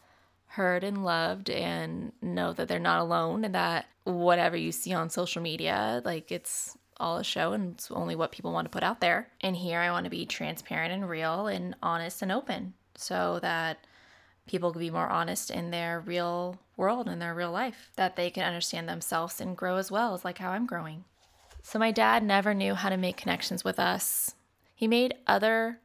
heard 0.50 0.84
and 0.84 1.04
loved 1.04 1.50
and 1.50 2.12
know 2.22 2.52
that 2.52 2.68
they're 2.68 2.78
not 2.78 3.00
alone 3.00 3.44
and 3.44 3.54
that 3.54 3.86
whatever 4.04 4.56
you 4.56 4.72
see 4.72 4.92
on 4.92 5.10
social 5.10 5.42
media, 5.42 6.00
like 6.04 6.30
it's 6.30 6.76
all 6.98 7.18
a 7.18 7.24
show 7.24 7.52
and 7.52 7.74
it's 7.74 7.90
only 7.90 8.16
what 8.16 8.32
people 8.32 8.52
want 8.52 8.64
to 8.64 8.70
put 8.70 8.82
out 8.82 9.00
there. 9.00 9.28
And 9.40 9.56
here 9.56 9.80
I 9.80 9.90
want 9.90 10.04
to 10.04 10.10
be 10.10 10.26
transparent 10.26 10.92
and 10.92 11.08
real 11.08 11.46
and 11.46 11.74
honest 11.82 12.22
and 12.22 12.32
open 12.32 12.74
so 12.94 13.38
that 13.42 13.78
people 14.46 14.72
can 14.72 14.80
be 14.80 14.90
more 14.90 15.08
honest 15.08 15.50
in 15.50 15.70
their 15.70 16.00
real 16.00 16.58
world 16.76 17.08
and 17.08 17.20
their 17.20 17.34
real 17.34 17.50
life, 17.50 17.90
that 17.96 18.16
they 18.16 18.30
can 18.30 18.44
understand 18.44 18.88
themselves 18.88 19.40
and 19.40 19.56
grow 19.56 19.76
as 19.76 19.90
well 19.90 20.14
as 20.14 20.24
like 20.24 20.38
how 20.38 20.50
I'm 20.50 20.66
growing. 20.66 21.04
So 21.62 21.78
my 21.78 21.90
dad 21.90 22.22
never 22.22 22.54
knew 22.54 22.74
how 22.74 22.88
to 22.88 22.96
make 22.96 23.16
connections 23.16 23.64
with 23.64 23.78
us. 23.78 24.34
He 24.74 24.86
made 24.86 25.14
other 25.26 25.80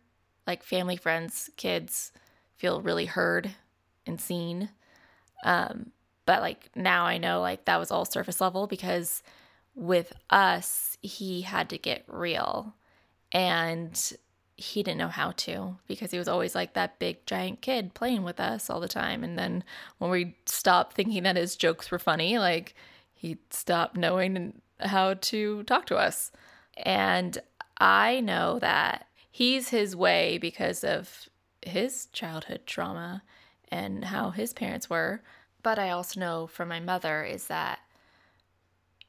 like 0.45 0.63
family 0.63 0.95
friends, 0.95 1.49
kids 1.57 2.11
feel 2.55 2.81
really 2.81 3.05
heard 3.05 3.51
and 4.05 4.21
seen. 4.21 4.69
Um, 5.43 5.91
but 6.25 6.41
like 6.41 6.69
now 6.75 7.05
I 7.05 7.17
know 7.17 7.41
like 7.41 7.65
that 7.65 7.79
was 7.79 7.89
all 7.89 8.05
surface 8.05 8.39
level 8.39 8.67
because 8.67 9.23
with 9.75 10.13
us, 10.29 10.97
he 11.01 11.41
had 11.41 11.69
to 11.69 11.77
get 11.77 12.03
real. 12.07 12.75
And 13.31 14.13
he 14.61 14.83
didn't 14.83 14.99
know 14.99 15.07
how 15.07 15.31
to 15.31 15.77
because 15.87 16.11
he 16.11 16.17
was 16.17 16.27
always 16.27 16.53
like 16.53 16.73
that 16.73 16.99
big 16.99 17.25
giant 17.25 17.61
kid 17.61 17.93
playing 17.93 18.23
with 18.23 18.39
us 18.39 18.69
all 18.69 18.79
the 18.79 18.87
time. 18.87 19.23
And 19.23 19.37
then 19.37 19.63
when 19.97 20.11
we 20.11 20.35
stopped 20.45 20.93
thinking 20.93 21.23
that 21.23 21.35
his 21.35 21.55
jokes 21.55 21.89
were 21.89 21.99
funny, 21.99 22.37
like 22.37 22.75
he 23.13 23.37
stopped 23.49 23.97
knowing 23.97 24.61
how 24.79 25.15
to 25.15 25.63
talk 25.63 25.85
to 25.87 25.97
us. 25.97 26.31
And 26.77 27.37
I 27.77 28.19
know 28.19 28.59
that 28.59 29.07
he's 29.31 29.69
his 29.69 29.95
way 29.95 30.37
because 30.37 30.83
of 30.83 31.29
his 31.65 32.07
childhood 32.07 32.61
trauma 32.65 33.23
and 33.69 34.05
how 34.05 34.29
his 34.29 34.53
parents 34.53 34.89
were. 34.89 35.23
But 35.63 35.79
I 35.79 35.89
also 35.89 36.19
know 36.19 36.47
from 36.47 36.69
my 36.69 36.79
mother 36.79 37.23
is 37.23 37.47
that 37.47 37.79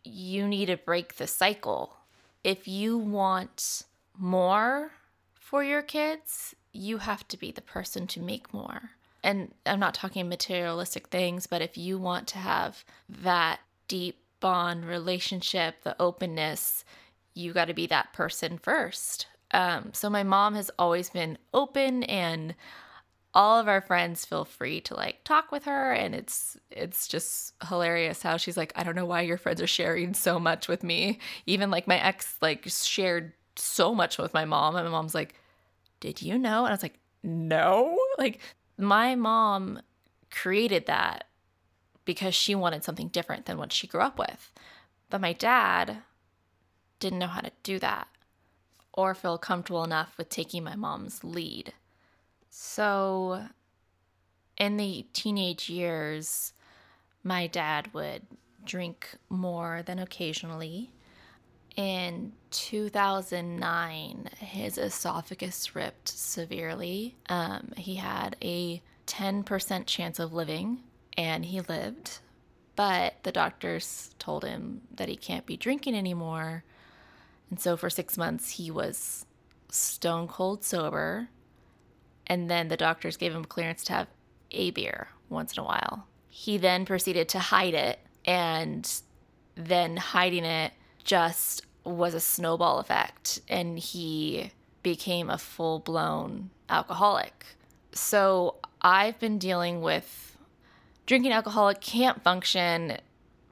you 0.04 0.46
need 0.46 0.66
to 0.66 0.76
break 0.76 1.16
the 1.16 1.26
cycle. 1.26 1.96
If 2.44 2.66
you 2.66 2.98
want 2.98 3.84
more 4.18 4.92
for 5.34 5.62
your 5.62 5.82
kids, 5.82 6.54
you 6.72 6.98
have 6.98 7.26
to 7.28 7.36
be 7.36 7.52
the 7.52 7.60
person 7.60 8.06
to 8.08 8.20
make 8.20 8.52
more. 8.52 8.90
And 9.22 9.54
I'm 9.66 9.78
not 9.78 9.94
talking 9.94 10.28
materialistic 10.28 11.08
things, 11.08 11.46
but 11.46 11.62
if 11.62 11.78
you 11.78 11.98
want 11.98 12.26
to 12.28 12.38
have 12.38 12.84
that 13.08 13.60
deep 13.86 14.18
bond 14.40 14.84
relationship, 14.84 15.82
the 15.82 16.00
openness, 16.00 16.84
you 17.34 17.52
got 17.52 17.66
to 17.66 17.74
be 17.74 17.86
that 17.86 18.12
person 18.12 18.58
first. 18.58 19.26
Um, 19.52 19.90
so 19.92 20.10
my 20.10 20.22
mom 20.22 20.54
has 20.54 20.70
always 20.78 21.10
been 21.10 21.38
open 21.54 22.02
and 22.04 22.54
all 23.34 23.58
of 23.58 23.68
our 23.68 23.80
friends 23.80 24.24
feel 24.24 24.44
free 24.44 24.80
to 24.80 24.94
like 24.94 25.24
talk 25.24 25.50
with 25.50 25.64
her 25.64 25.92
and 25.92 26.14
it's 26.14 26.56
it's 26.70 27.08
just 27.08 27.54
hilarious 27.68 28.22
how 28.22 28.36
she's 28.36 28.56
like 28.56 28.72
i 28.76 28.82
don't 28.82 28.94
know 28.94 29.06
why 29.06 29.22
your 29.22 29.38
friends 29.38 29.62
are 29.62 29.66
sharing 29.66 30.12
so 30.14 30.38
much 30.38 30.68
with 30.68 30.82
me. 30.82 31.18
Even 31.46 31.70
like 31.70 31.86
my 31.86 31.98
ex 31.98 32.36
like 32.40 32.64
shared 32.68 33.32
so 33.56 33.94
much 33.94 34.18
with 34.18 34.34
my 34.34 34.44
mom 34.44 34.76
and 34.76 34.84
my 34.84 34.90
mom's 34.90 35.14
like 35.14 35.34
did 36.00 36.20
you 36.20 36.36
know? 36.38 36.64
And 36.64 36.68
i 36.68 36.72
was 36.72 36.82
like 36.82 36.98
no. 37.22 37.98
Like 38.18 38.40
my 38.76 39.14
mom 39.14 39.80
created 40.30 40.86
that 40.86 41.24
because 42.04 42.34
she 42.34 42.54
wanted 42.54 42.82
something 42.84 43.08
different 43.08 43.46
than 43.46 43.58
what 43.58 43.72
she 43.72 43.86
grew 43.86 44.00
up 44.00 44.18
with. 44.18 44.52
But 45.08 45.20
my 45.20 45.32
dad 45.32 45.98
didn't 46.98 47.18
know 47.20 47.28
how 47.28 47.40
to 47.40 47.52
do 47.62 47.78
that 47.78 48.08
or 48.92 49.14
feel 49.14 49.38
comfortable 49.38 49.84
enough 49.84 50.16
with 50.18 50.28
taking 50.28 50.64
my 50.64 50.74
mom's 50.74 51.22
lead 51.22 51.72
so, 52.54 53.46
in 54.58 54.76
the 54.76 55.06
teenage 55.14 55.70
years, 55.70 56.52
my 57.24 57.46
dad 57.46 57.94
would 57.94 58.26
drink 58.62 59.14
more 59.30 59.80
than 59.86 59.98
occasionally. 59.98 60.92
In 61.76 62.32
2009, 62.50 64.28
his 64.36 64.76
esophagus 64.76 65.74
ripped 65.74 66.08
severely. 66.08 67.16
Um, 67.30 67.72
he 67.74 67.94
had 67.94 68.36
a 68.42 68.82
10% 69.06 69.86
chance 69.86 70.18
of 70.18 70.34
living, 70.34 70.82
and 71.16 71.46
he 71.46 71.62
lived. 71.62 72.18
But 72.76 73.14
the 73.22 73.32
doctors 73.32 74.14
told 74.18 74.44
him 74.44 74.82
that 74.94 75.08
he 75.08 75.16
can't 75.16 75.46
be 75.46 75.56
drinking 75.56 75.94
anymore. 75.94 76.64
And 77.48 77.58
so 77.58 77.78
for 77.78 77.88
six 77.88 78.18
months, 78.18 78.50
he 78.50 78.70
was 78.70 79.24
stone 79.70 80.28
cold 80.28 80.64
sober 80.64 81.30
and 82.26 82.50
then 82.50 82.68
the 82.68 82.76
doctors 82.76 83.16
gave 83.16 83.34
him 83.34 83.44
clearance 83.44 83.84
to 83.84 83.92
have 83.92 84.08
a 84.50 84.70
beer 84.70 85.08
once 85.28 85.56
in 85.56 85.62
a 85.62 85.66
while. 85.66 86.06
He 86.28 86.56
then 86.58 86.84
proceeded 86.84 87.28
to 87.30 87.38
hide 87.38 87.74
it, 87.74 87.98
and 88.24 88.90
then 89.54 89.96
hiding 89.96 90.44
it 90.44 90.72
just 91.04 91.66
was 91.84 92.14
a 92.14 92.20
snowball 92.20 92.78
effect, 92.78 93.40
and 93.48 93.78
he 93.78 94.52
became 94.82 95.30
a 95.30 95.38
full 95.38 95.78
blown 95.78 96.50
alcoholic. 96.68 97.44
So 97.92 98.56
I've 98.80 99.18
been 99.18 99.38
dealing 99.38 99.80
with 99.80 100.36
drinking 101.06 101.32
alcoholic 101.32 101.80
can't 101.80 102.22
function 102.22 102.98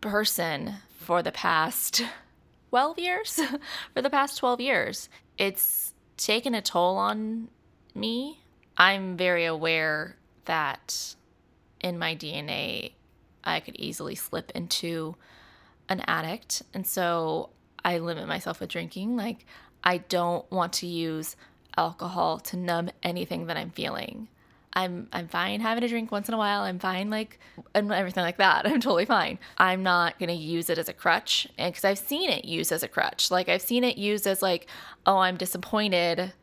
person 0.00 0.76
for 0.98 1.22
the 1.22 1.32
past 1.32 2.02
12 2.70 2.98
years. 2.98 3.40
for 3.94 4.02
the 4.02 4.10
past 4.10 4.38
12 4.38 4.60
years. 4.60 5.08
It's 5.38 5.92
taken 6.16 6.54
a 6.54 6.62
toll 6.62 6.96
on 6.96 7.48
me 7.94 8.40
I'm 8.76 9.16
very 9.16 9.44
aware 9.44 10.16
that 10.46 11.14
in 11.80 11.98
my 11.98 12.14
DNA, 12.14 12.92
I 13.44 13.60
could 13.60 13.76
easily 13.76 14.14
slip 14.14 14.50
into 14.54 15.16
an 15.88 16.02
addict. 16.06 16.62
And 16.74 16.86
so 16.86 17.50
I 17.84 17.98
limit 17.98 18.26
myself 18.28 18.60
with 18.60 18.70
drinking. 18.70 19.16
Like, 19.16 19.46
I 19.82 19.98
don't 19.98 20.50
want 20.50 20.72
to 20.74 20.86
use 20.86 21.36
alcohol 21.76 22.38
to 22.40 22.56
numb 22.56 22.90
anything 23.02 23.46
that 23.46 23.56
I'm 23.56 23.70
feeling. 23.70 24.28
I'm 24.72 25.08
I'm 25.12 25.26
fine 25.26 25.60
having 25.60 25.82
a 25.82 25.88
drink 25.88 26.12
once 26.12 26.28
in 26.28 26.34
a 26.34 26.38
while. 26.38 26.62
I'm 26.62 26.78
fine 26.78 27.10
like 27.10 27.40
and 27.74 27.90
everything 27.90 28.22
like 28.22 28.36
that. 28.36 28.66
I'm 28.66 28.80
totally 28.80 29.04
fine. 29.04 29.38
I'm 29.58 29.82
not 29.82 30.18
going 30.18 30.28
to 30.28 30.34
use 30.34 30.70
it 30.70 30.78
as 30.78 30.88
a 30.88 30.92
crutch 30.92 31.48
and 31.58 31.74
cuz 31.74 31.84
I've 31.84 31.98
seen 31.98 32.30
it 32.30 32.44
used 32.44 32.70
as 32.70 32.84
a 32.84 32.88
crutch. 32.88 33.30
Like 33.30 33.48
I've 33.48 33.62
seen 33.62 33.82
it 33.82 33.98
used 33.98 34.26
as 34.28 34.42
like, 34.42 34.68
"Oh, 35.06 35.18
I'm 35.18 35.36
disappointed 35.36 36.34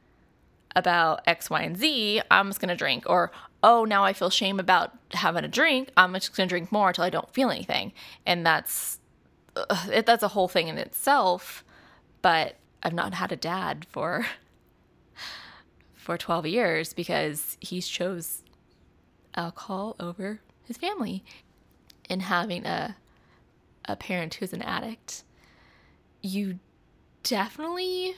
about 0.77 1.21
X, 1.25 1.49
Y, 1.49 1.61
and 1.63 1.75
Z, 1.75 2.21
I'm 2.29 2.47
just 2.49 2.61
going 2.61 2.69
to 2.69 2.75
drink. 2.75 3.03
Or, 3.07 3.31
oh, 3.63 3.83
now 3.83 4.05
I 4.05 4.13
feel 4.13 4.29
shame 4.29 4.59
about 4.59 4.91
having 5.11 5.43
a 5.43 5.47
drink. 5.47 5.89
I'm 5.97 6.13
just 6.13 6.37
going 6.37 6.47
to 6.47 6.53
drink 6.53 6.71
more 6.71 6.89
until 6.89 7.03
I 7.03 7.09
don't 7.09 7.33
feel 7.33 7.49
anything. 7.49 7.93
And 8.27 8.45
that's 8.45 8.99
it, 9.91 10.05
that's 10.05 10.21
a 10.21 10.29
whole 10.29 10.47
thing 10.47 10.67
in 10.67 10.77
itself. 10.77 11.65
But 12.21 12.57
I've 12.83 12.93
not 12.93 13.15
had 13.15 13.31
a 13.31 13.35
dad 13.35 13.87
for 13.89 14.27
for 15.95 16.15
12 16.15 16.45
years 16.45 16.93
because 16.93 17.57
he's 17.59 17.87
chose 17.87 18.43
alcohol 19.33 19.95
over 19.99 20.41
his 20.63 20.77
family. 20.77 21.25
And 22.07 22.21
having 22.21 22.67
a 22.67 22.97
a 23.85 23.95
parent 23.95 24.35
who's 24.35 24.53
an 24.53 24.61
addict, 24.61 25.23
you 26.21 26.59
definitely 27.23 28.13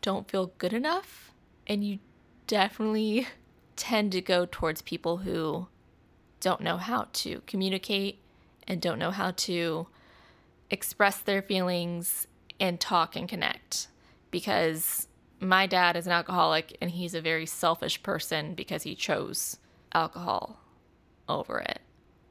don't 0.00 0.30
feel 0.30 0.52
good 0.56 0.72
enough 0.72 1.29
and 1.70 1.84
you 1.84 2.00
definitely 2.48 3.28
tend 3.76 4.12
to 4.12 4.20
go 4.20 4.46
towards 4.50 4.82
people 4.82 5.18
who 5.18 5.68
don't 6.40 6.60
know 6.60 6.76
how 6.76 7.06
to 7.12 7.40
communicate 7.46 8.20
and 8.66 8.82
don't 8.82 8.98
know 8.98 9.12
how 9.12 9.30
to 9.30 9.86
express 10.68 11.18
their 11.20 11.40
feelings 11.40 12.26
and 12.58 12.80
talk 12.80 13.14
and 13.16 13.28
connect 13.28 13.86
because 14.30 15.06
my 15.38 15.66
dad 15.66 15.96
is 15.96 16.06
an 16.06 16.12
alcoholic 16.12 16.76
and 16.82 16.90
he's 16.90 17.14
a 17.14 17.20
very 17.20 17.46
selfish 17.46 18.02
person 18.02 18.54
because 18.54 18.82
he 18.82 18.94
chose 18.94 19.56
alcohol 19.94 20.60
over 21.28 21.60
it. 21.60 21.80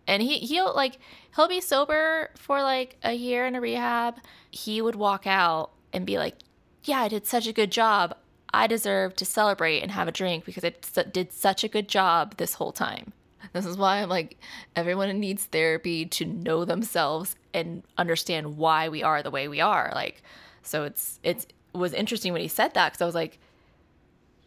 And 0.06 0.22
he 0.22 0.40
he'll 0.40 0.76
like 0.76 0.98
he'll 1.36 1.48
be 1.48 1.62
sober 1.62 2.32
for 2.36 2.62
like 2.62 2.98
a 3.04 3.14
year 3.14 3.46
in 3.46 3.56
a 3.56 3.62
rehab. 3.62 4.16
He 4.50 4.82
would 4.82 4.96
walk 4.96 5.28
out 5.28 5.72
and 5.94 6.06
be 6.06 6.18
like, 6.18 6.36
"Yeah, 6.84 7.02
I 7.02 7.08
did 7.08 7.28
such 7.28 7.48
a 7.48 7.54
good 7.54 7.72
job. 7.72 8.16
I 8.54 8.68
deserve 8.68 9.16
to 9.18 9.26
celebrate 9.26 9.82
and 9.82 9.92
have 9.92 10.08
a 10.08 10.12
drink 10.12 10.46
because 10.46 10.64
it 10.64 10.90
did 11.14 11.32
such 11.32 11.64
a 11.64 11.68
good 11.68 11.88
job 11.88 12.38
this 12.38 12.56
whole 12.56 12.72
time. 12.72 13.14
This 13.54 13.66
is 13.66 13.78
why 13.78 14.02
I'm 14.02 14.10
like, 14.10 14.38
everyone 14.76 15.20
needs 15.20 15.46
therapy 15.46 16.06
to 16.06 16.26
know 16.26 16.66
themselves 16.66 17.36
and 17.54 17.84
understand 17.98 18.58
why 18.58 18.90
we 18.90 19.02
are 19.02 19.24
the 19.24 19.32
way 19.32 19.48
we 19.48 19.62
are. 19.62 19.92
Like, 19.96 20.22
so 20.62 20.84
it's 20.84 21.20
it's 21.24 21.46
it 21.46 21.78
was 21.78 21.94
interesting 21.94 22.34
when 22.34 22.42
he 22.42 22.48
said 22.48 22.74
that 22.74 22.92
because 22.92 23.02
I 23.02 23.06
was 23.06 23.16
like, 23.16 23.40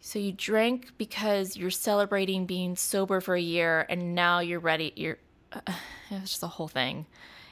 so 0.00 0.18
you 0.18 0.32
drank 0.32 0.92
because 0.98 1.56
you're 1.56 1.70
celebrating 1.70 2.46
being 2.46 2.76
sober 2.76 3.20
for 3.20 3.34
a 3.34 3.40
year 3.40 3.86
and 3.88 4.14
now 4.14 4.40
you're 4.40 4.60
ready. 4.60 4.92
You're 4.96 5.18
uh, 5.52 5.60
it's 6.10 6.30
just 6.30 6.42
a 6.42 6.48
whole 6.48 6.68
thing. 6.68 7.06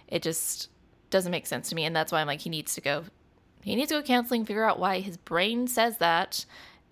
It 0.09 0.23
just 0.23 0.69
doesn't 1.11 1.31
make 1.31 1.47
sense 1.47 1.69
to 1.71 1.75
me, 1.75 1.85
and 1.85 1.95
that's 1.95 2.13
why 2.13 2.21
I'm 2.21 2.27
like, 2.27 2.41
he 2.41 2.51
needs 2.51 2.75
to 2.75 2.81
go 2.81 3.05
he 3.63 3.77
needs 3.77 3.89
to 3.91 3.97
go 3.97 4.03
counseling, 4.03 4.45
figure 4.45 4.65
out 4.65 4.79
why 4.79 5.01
his 5.01 5.17
brain 5.17 5.67
says 5.67 5.99
that, 5.99 6.45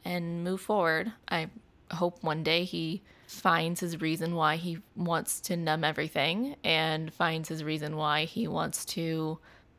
and 0.04 0.44
move 0.44 0.60
forward. 0.60 1.12
I 1.28 1.48
hope 1.90 2.22
one 2.22 2.42
day 2.42 2.64
he 2.64 3.02
finds 3.26 3.80
his 3.80 4.00
reason 4.00 4.34
why 4.34 4.56
he 4.56 4.78
wants 4.96 5.40
to 5.40 5.56
numb 5.56 5.84
everything 5.84 6.56
and 6.64 7.12
finds 7.12 7.48
his 7.48 7.62
reason 7.62 7.96
why 7.96 8.24
he 8.24 8.48
wants 8.48 8.84
to 8.84 9.38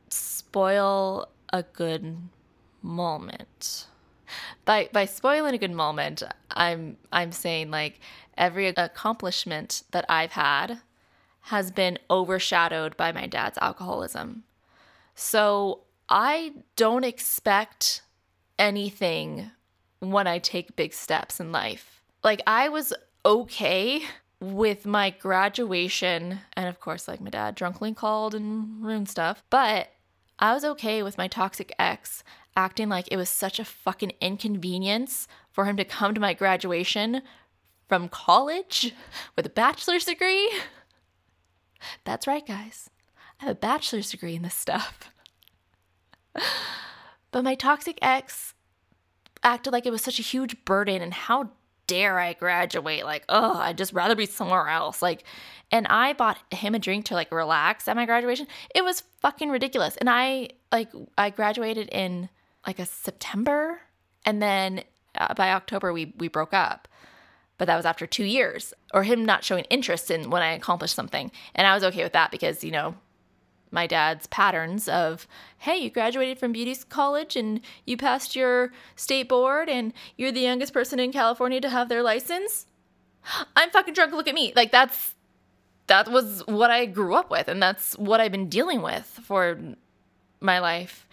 spoil 0.09 1.27
a 1.51 1.63
good 1.63 2.17
moment. 2.81 3.87
By 4.65 4.89
by 4.93 5.05
spoiling 5.05 5.55
a 5.55 5.57
good 5.57 5.71
moment, 5.71 6.21
I'm 6.51 6.97
I'm 7.11 7.31
saying 7.31 7.71
like 7.71 7.99
every 8.37 8.67
accomplishment 8.67 9.83
that 9.91 10.05
I've 10.07 10.33
had 10.33 10.81
has 11.41 11.71
been 11.71 11.97
overshadowed 12.11 12.95
by 12.95 13.11
my 13.11 13.25
dad's 13.25 13.57
alcoholism. 13.59 14.43
So 15.15 15.81
I 16.09 16.53
don't 16.75 17.03
expect 17.03 18.01
anything 18.57 19.51
when 19.99 20.25
I 20.25 20.39
take 20.39 20.75
big 20.75 20.93
steps 20.93 21.39
in 21.39 21.51
life. 21.51 22.01
Like 22.23 22.41
I 22.47 22.69
was 22.69 22.93
okay 23.23 24.01
with 24.39 24.85
my 24.85 25.11
graduation 25.11 26.39
and 26.53 26.67
of 26.67 26.79
course 26.79 27.07
like 27.07 27.21
my 27.21 27.29
dad 27.29 27.55
drunkenly 27.55 27.93
called 27.93 28.33
and 28.33 28.83
ruined 28.83 29.09
stuff, 29.09 29.43
but 29.49 29.89
I 30.39 30.53
was 30.53 30.65
okay 30.65 31.03
with 31.03 31.17
my 31.17 31.27
toxic 31.27 31.73
ex 31.77 32.23
acting 32.55 32.89
like 32.89 33.07
it 33.11 33.17
was 33.17 33.29
such 33.29 33.59
a 33.59 33.65
fucking 33.65 34.13
inconvenience 34.19 35.27
for 35.51 35.65
him 35.65 35.77
to 35.77 35.85
come 35.85 36.15
to 36.15 36.19
my 36.19 36.33
graduation 36.33 37.21
from 37.87 38.09
college 38.09 38.93
with 39.35 39.45
a 39.45 39.49
bachelor's 39.49 40.05
degree. 40.05 40.51
That's 42.03 42.27
right, 42.27 42.45
guys. 42.45 42.89
I 43.39 43.45
have 43.45 43.51
a 43.51 43.59
bachelor's 43.59 44.11
degree 44.11 44.35
in 44.35 44.41
this 44.41 44.55
stuff. 44.55 45.11
But 47.31 47.43
my 47.43 47.55
toxic 47.55 47.97
ex 48.01 48.53
acted 49.43 49.71
like 49.71 49.85
it 49.85 49.91
was 49.91 50.01
such 50.01 50.19
a 50.19 50.23
huge 50.23 50.63
burden 50.65 51.01
and 51.01 51.13
how 51.13 51.49
dare 51.89 52.19
I 52.19 52.33
graduate? 52.33 53.03
Like, 53.03 53.25
oh, 53.27 53.57
I'd 53.57 53.77
just 53.77 53.93
rather 53.93 54.15
be 54.15 54.27
somewhere 54.27 54.67
else. 54.69 55.01
Like, 55.01 55.23
and 55.71 55.87
I 55.87 56.13
bought 56.13 56.37
him 56.51 56.75
a 56.75 56.79
drink 56.79 57.05
to 57.05 57.15
like 57.15 57.31
relax 57.31 57.87
at 57.87 57.95
my 57.95 58.05
graduation. 58.05 58.47
It 58.73 58.83
was 58.83 59.03
fucking 59.21 59.49
ridiculous. 59.49 59.97
And 59.97 60.09
I 60.09 60.49
like 60.71 60.89
I 61.17 61.31
graduated 61.31 61.89
in 61.91 62.29
like 62.65 62.79
a 62.79 62.85
September, 62.85 63.81
and 64.25 64.41
then 64.41 64.83
uh, 65.15 65.33
by 65.33 65.51
October 65.51 65.91
we 65.91 66.13
we 66.17 66.27
broke 66.27 66.53
up. 66.53 66.87
But 67.57 67.65
that 67.65 67.75
was 67.75 67.85
after 67.85 68.07
two 68.07 68.23
years, 68.23 68.73
or 68.93 69.03
him 69.03 69.25
not 69.25 69.43
showing 69.43 69.65
interest 69.65 70.09
in 70.09 70.29
when 70.29 70.41
I 70.41 70.53
accomplished 70.53 70.95
something, 70.95 71.31
and 71.55 71.67
I 71.67 71.73
was 71.73 71.83
okay 71.83 72.03
with 72.03 72.13
that 72.13 72.31
because 72.31 72.63
you 72.63 72.71
know 72.71 72.95
my 73.71 73.87
dad's 73.87 74.27
patterns 74.27 74.87
of, 74.87 75.27
hey, 75.59 75.77
you 75.77 75.89
graduated 75.89 76.39
from 76.39 76.51
beauty 76.51 76.75
college 76.89 77.35
and 77.35 77.61
you 77.85 77.97
passed 77.97 78.35
your 78.35 78.71
state 78.95 79.29
board 79.29 79.69
and 79.69 79.93
you're 80.17 80.31
the 80.31 80.41
youngest 80.41 80.73
person 80.73 80.99
in 80.99 81.11
California 81.11 81.61
to 81.61 81.69
have 81.69 81.89
their 81.89 82.03
license. 82.03 82.65
I'm 83.55 83.69
fucking 83.69 83.93
drunk. 83.93 84.13
Look 84.13 84.27
at 84.27 84.35
me. 84.35 84.53
Like 84.55 84.71
that's 84.71 85.15
that 85.87 86.07
was 86.07 86.43
what 86.45 86.71
I 86.71 86.85
grew 86.85 87.15
up 87.15 87.31
with 87.31 87.47
and 87.47 87.61
that's 87.61 87.97
what 87.97 88.21
I've 88.21 88.31
been 88.31 88.49
dealing 88.49 88.81
with 88.81 89.05
for 89.23 89.59
my 90.39 90.59
life. 90.59 91.07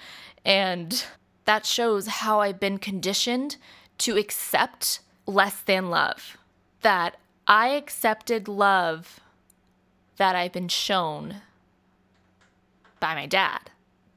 And 0.44 1.04
that 1.44 1.66
shows 1.66 2.06
how 2.06 2.40
I've 2.40 2.60
been 2.60 2.78
conditioned 2.78 3.56
to 3.98 4.16
accept 4.16 5.00
less 5.26 5.60
than 5.60 5.90
love. 5.90 6.36
That 6.82 7.16
I 7.46 7.68
accepted 7.68 8.48
love 8.48 9.20
that 10.16 10.34
I've 10.34 10.52
been 10.52 10.68
shown 10.68 11.36
by 13.00 13.14
my 13.14 13.26
dad. 13.26 13.70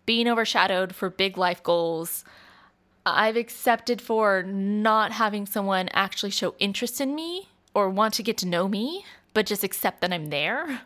Being 0.06 0.28
overshadowed 0.28 0.96
for 0.96 1.10
big 1.10 1.38
life 1.38 1.62
goals. 1.64 2.24
I've 3.06 3.38
accepted 3.38 4.02
for 4.02 4.44
not 4.44 5.14
having 5.14 5.46
someone 5.46 5.90
actually 5.94 6.32
show 6.32 6.56
interest 6.60 7.00
in 7.02 7.16
me 7.16 7.50
or 7.74 7.90
want 7.90 8.14
to 8.16 8.24
get 8.24 8.38
to 8.40 8.48
know 8.48 8.68
me, 8.68 9.06
but 9.34 9.46
just 9.46 9.64
accept 9.64 10.02
that 10.02 10.14
I'm 10.14 10.28
there 10.28 10.82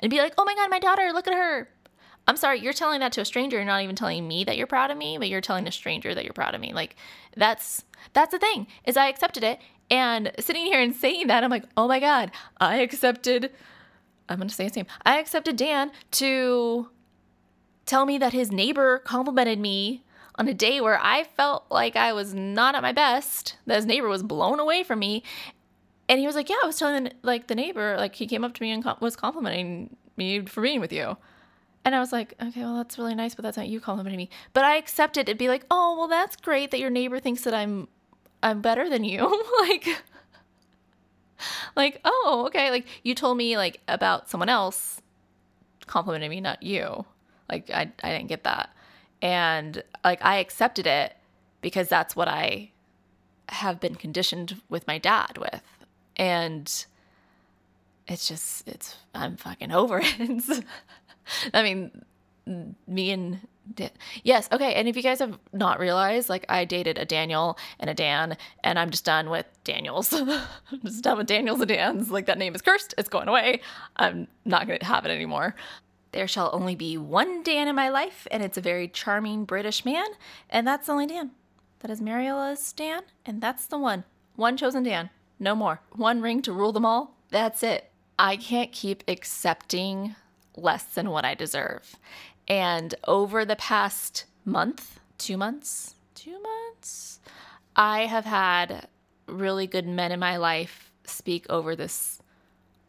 and 0.00 0.10
be 0.10 0.18
like, 0.18 0.34
oh 0.38 0.44
my 0.44 0.54
God, 0.54 0.70
my 0.70 0.78
daughter, 0.78 1.10
look 1.12 1.26
at 1.26 1.34
her. 1.34 1.68
I'm 2.26 2.36
sorry, 2.36 2.60
you're 2.60 2.72
telling 2.72 3.00
that 3.00 3.12
to 3.12 3.20
a 3.20 3.24
stranger. 3.24 3.56
You're 3.56 3.66
not 3.66 3.82
even 3.82 3.96
telling 3.96 4.26
me 4.26 4.44
that 4.44 4.56
you're 4.56 4.66
proud 4.66 4.90
of 4.90 4.96
me, 4.96 5.18
but 5.18 5.28
you're 5.28 5.42
telling 5.42 5.66
a 5.68 5.72
stranger 5.72 6.14
that 6.14 6.24
you're 6.24 6.32
proud 6.32 6.54
of 6.54 6.60
me. 6.60 6.72
Like 6.72 6.96
that's 7.36 7.84
that's 8.14 8.32
the 8.32 8.38
thing 8.38 8.66
is 8.84 8.96
I 8.96 9.08
accepted 9.08 9.44
it 9.44 9.60
and 9.90 10.32
sitting 10.38 10.64
here 10.64 10.80
and 10.80 10.94
saying 10.94 11.26
that 11.26 11.44
I'm 11.44 11.50
like, 11.50 11.64
oh 11.76 11.86
my 11.86 12.00
god, 12.00 12.30
I 12.60 12.76
accepted. 12.76 13.50
I'm 14.28 14.38
gonna 14.38 14.50
say 14.50 14.64
his 14.64 14.76
name. 14.76 14.86
I 15.04 15.18
accepted 15.18 15.56
Dan 15.56 15.92
to 16.12 16.88
tell 17.86 18.06
me 18.06 18.18
that 18.18 18.32
his 18.32 18.50
neighbor 18.50 18.98
complimented 18.98 19.58
me 19.58 20.02
on 20.36 20.48
a 20.48 20.54
day 20.54 20.80
where 20.80 20.98
I 21.00 21.24
felt 21.24 21.64
like 21.70 21.96
I 21.96 22.12
was 22.12 22.34
not 22.34 22.74
at 22.74 22.82
my 22.82 22.92
best. 22.92 23.56
That 23.66 23.76
his 23.76 23.86
neighbor 23.86 24.08
was 24.08 24.22
blown 24.22 24.60
away 24.60 24.82
from 24.82 24.98
me, 24.98 25.22
and 26.08 26.18
he 26.18 26.26
was 26.26 26.36
like, 26.36 26.48
"Yeah, 26.48 26.56
I 26.62 26.66
was 26.66 26.78
telling 26.78 27.10
like 27.22 27.46
the 27.48 27.54
neighbor, 27.54 27.96
like 27.96 28.14
he 28.14 28.26
came 28.26 28.44
up 28.44 28.54
to 28.54 28.62
me 28.62 28.70
and 28.70 28.84
was 29.00 29.16
complimenting 29.16 29.96
me 30.16 30.44
for 30.46 30.62
being 30.62 30.80
with 30.80 30.92
you." 30.92 31.16
And 31.84 31.94
I 31.94 32.00
was 32.00 32.12
like, 32.12 32.34
okay, 32.42 32.62
well, 32.62 32.76
that's 32.76 32.96
really 32.96 33.14
nice, 33.14 33.34
but 33.34 33.42
that's 33.42 33.58
not 33.58 33.68
you 33.68 33.78
complimenting 33.78 34.16
me. 34.16 34.30
But 34.54 34.64
I 34.64 34.76
accepted 34.76 35.28
it. 35.28 35.32
And 35.32 35.38
be 35.38 35.48
like, 35.48 35.66
oh, 35.70 35.96
well, 35.98 36.08
that's 36.08 36.34
great 36.36 36.70
that 36.70 36.80
your 36.80 36.88
neighbor 36.88 37.20
thinks 37.20 37.42
that 37.42 37.52
I'm, 37.52 37.88
I'm 38.42 38.62
better 38.62 38.88
than 38.88 39.04
you. 39.04 39.44
like, 39.60 40.02
like, 41.76 42.00
oh, 42.04 42.44
okay. 42.46 42.70
Like 42.70 42.86
you 43.02 43.14
told 43.14 43.36
me 43.36 43.56
like 43.56 43.80
about 43.88 44.28
someone 44.30 44.48
else 44.48 45.00
complimenting 45.86 46.30
me, 46.30 46.40
not 46.40 46.62
you. 46.62 47.04
Like 47.48 47.70
I, 47.70 47.92
I 48.02 48.10
didn't 48.10 48.28
get 48.28 48.44
that, 48.44 48.70
and 49.20 49.82
like 50.02 50.24
I 50.24 50.36
accepted 50.36 50.86
it 50.86 51.14
because 51.60 51.88
that's 51.88 52.16
what 52.16 52.26
I 52.26 52.70
have 53.50 53.80
been 53.80 53.94
conditioned 53.94 54.60
with 54.70 54.86
my 54.86 54.96
dad 54.96 55.36
with, 55.38 55.62
and 56.16 56.86
it's 58.08 58.28
just 58.28 58.66
it's 58.66 58.96
I'm 59.14 59.36
fucking 59.36 59.72
over 59.72 60.00
it. 60.02 60.64
I 61.54 61.62
mean, 61.62 62.02
me 62.86 63.10
and 63.10 63.40
yes, 64.22 64.48
okay. 64.52 64.74
And 64.74 64.88
if 64.88 64.96
you 64.96 65.02
guys 65.02 65.18
have 65.20 65.38
not 65.52 65.78
realized, 65.78 66.28
like 66.28 66.44
I 66.48 66.64
dated 66.64 66.98
a 66.98 67.04
Daniel 67.04 67.58
and 67.78 67.90
a 67.90 67.94
Dan, 67.94 68.36
and 68.62 68.78
I'm 68.78 68.90
just 68.90 69.04
done 69.04 69.30
with 69.30 69.46
Daniels. 69.64 70.12
I'm 70.12 70.80
just 70.84 71.04
done 71.04 71.18
with 71.18 71.26
Daniels 71.26 71.60
and 71.60 71.68
Dans. 71.68 72.10
Like 72.10 72.26
that 72.26 72.38
name 72.38 72.54
is 72.54 72.62
cursed. 72.62 72.94
It's 72.98 73.08
going 73.08 73.28
away. 73.28 73.60
I'm 73.96 74.28
not 74.44 74.66
gonna 74.66 74.84
have 74.84 75.04
it 75.04 75.10
anymore. 75.10 75.54
There 76.12 76.28
shall 76.28 76.50
only 76.52 76.76
be 76.76 76.96
one 76.96 77.42
Dan 77.42 77.66
in 77.66 77.74
my 77.74 77.88
life, 77.88 78.28
and 78.30 78.42
it's 78.42 78.56
a 78.56 78.60
very 78.60 78.86
charming 78.86 79.44
British 79.44 79.84
man, 79.84 80.06
and 80.48 80.66
that's 80.66 80.86
the 80.86 80.92
only 80.92 81.06
Dan. 81.06 81.32
That 81.80 81.90
is 81.90 82.00
Mariella's 82.00 82.72
Dan, 82.72 83.02
and 83.26 83.40
that's 83.40 83.66
the 83.66 83.78
one. 83.78 84.04
One 84.36 84.56
chosen 84.56 84.84
Dan. 84.84 85.10
No 85.40 85.54
more. 85.54 85.80
One 85.92 86.20
ring 86.20 86.40
to 86.42 86.52
rule 86.52 86.72
them 86.72 86.84
all. 86.84 87.16
That's 87.30 87.62
it. 87.62 87.90
I 88.18 88.36
can't 88.36 88.70
keep 88.70 89.02
accepting 89.08 90.14
less 90.56 90.84
than 90.84 91.10
what 91.10 91.24
I 91.24 91.34
deserve. 91.34 91.96
And 92.46 92.94
over 93.06 93.44
the 93.44 93.56
past 93.56 94.26
month, 94.44 95.00
two 95.18 95.36
months, 95.36 95.94
two 96.14 96.40
months, 96.40 97.20
I 97.74 98.06
have 98.06 98.24
had 98.24 98.88
really 99.26 99.66
good 99.66 99.86
men 99.86 100.12
in 100.12 100.20
my 100.20 100.36
life 100.36 100.90
speak 101.04 101.46
over 101.48 101.74
this 101.74 102.20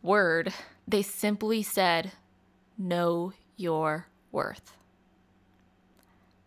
word. 0.01 0.53
They 0.87 1.01
simply 1.01 1.63
said, 1.63 2.11
Know 2.77 3.33
your 3.55 4.07
worth. 4.31 4.75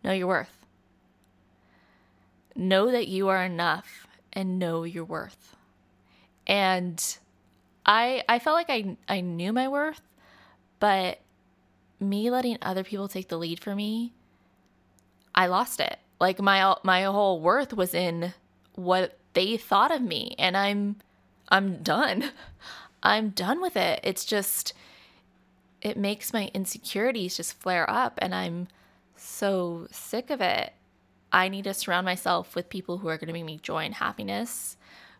Know 0.04 0.12
your 0.12 0.26
worth. 0.26 0.66
Know 2.54 2.90
that 2.90 3.08
you 3.08 3.28
are 3.28 3.42
enough 3.42 4.06
and 4.32 4.58
know 4.58 4.84
your 4.84 5.04
worth. 5.04 5.56
And 6.46 7.02
I 7.86 8.22
I 8.28 8.38
felt 8.38 8.54
like 8.54 8.70
I 8.70 8.96
I 9.08 9.20
knew 9.20 9.52
my 9.52 9.68
worth, 9.68 10.02
but 10.78 11.20
me 12.00 12.30
letting 12.30 12.58
other 12.62 12.84
people 12.84 13.08
take 13.08 13.28
the 13.28 13.38
lead 13.38 13.60
for 13.60 13.74
me, 13.74 14.12
I 15.34 15.46
lost 15.46 15.80
it. 15.80 15.98
Like 16.20 16.40
my 16.40 16.74
my 16.82 17.02
whole 17.04 17.40
worth 17.40 17.72
was 17.72 17.94
in 17.94 18.34
what 18.74 19.18
they 19.34 19.56
thought 19.56 19.94
of 19.94 20.02
me 20.02 20.34
and 20.38 20.56
I'm 20.56 20.96
I'm 21.48 21.82
done. 21.82 22.30
I'm 23.02 23.30
done 23.30 23.60
with 23.60 23.76
it. 23.76 24.00
It's 24.02 24.24
just 24.24 24.72
it 25.80 25.96
makes 25.96 26.32
my 26.32 26.50
insecurities 26.54 27.36
just 27.36 27.60
flare 27.60 27.88
up 27.88 28.18
and 28.18 28.34
I'm 28.34 28.68
so 29.16 29.86
sick 29.90 30.30
of 30.30 30.40
it. 30.40 30.72
I 31.30 31.48
need 31.48 31.64
to 31.64 31.74
surround 31.74 32.04
myself 32.04 32.54
with 32.54 32.68
people 32.68 32.98
who 32.98 33.08
are 33.08 33.18
going 33.18 33.26
to 33.28 33.32
bring 33.32 33.46
me 33.46 33.60
joy 33.62 33.84
and 33.84 33.94
happiness, 33.94 34.76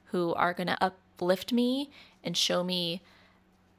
who 0.07 0.35
are 0.35 0.55
going 0.55 0.69
to 0.69 0.83
uplift 0.83 1.53
me 1.53 1.91
and 2.25 2.37
show 2.37 2.65
me 2.65 3.03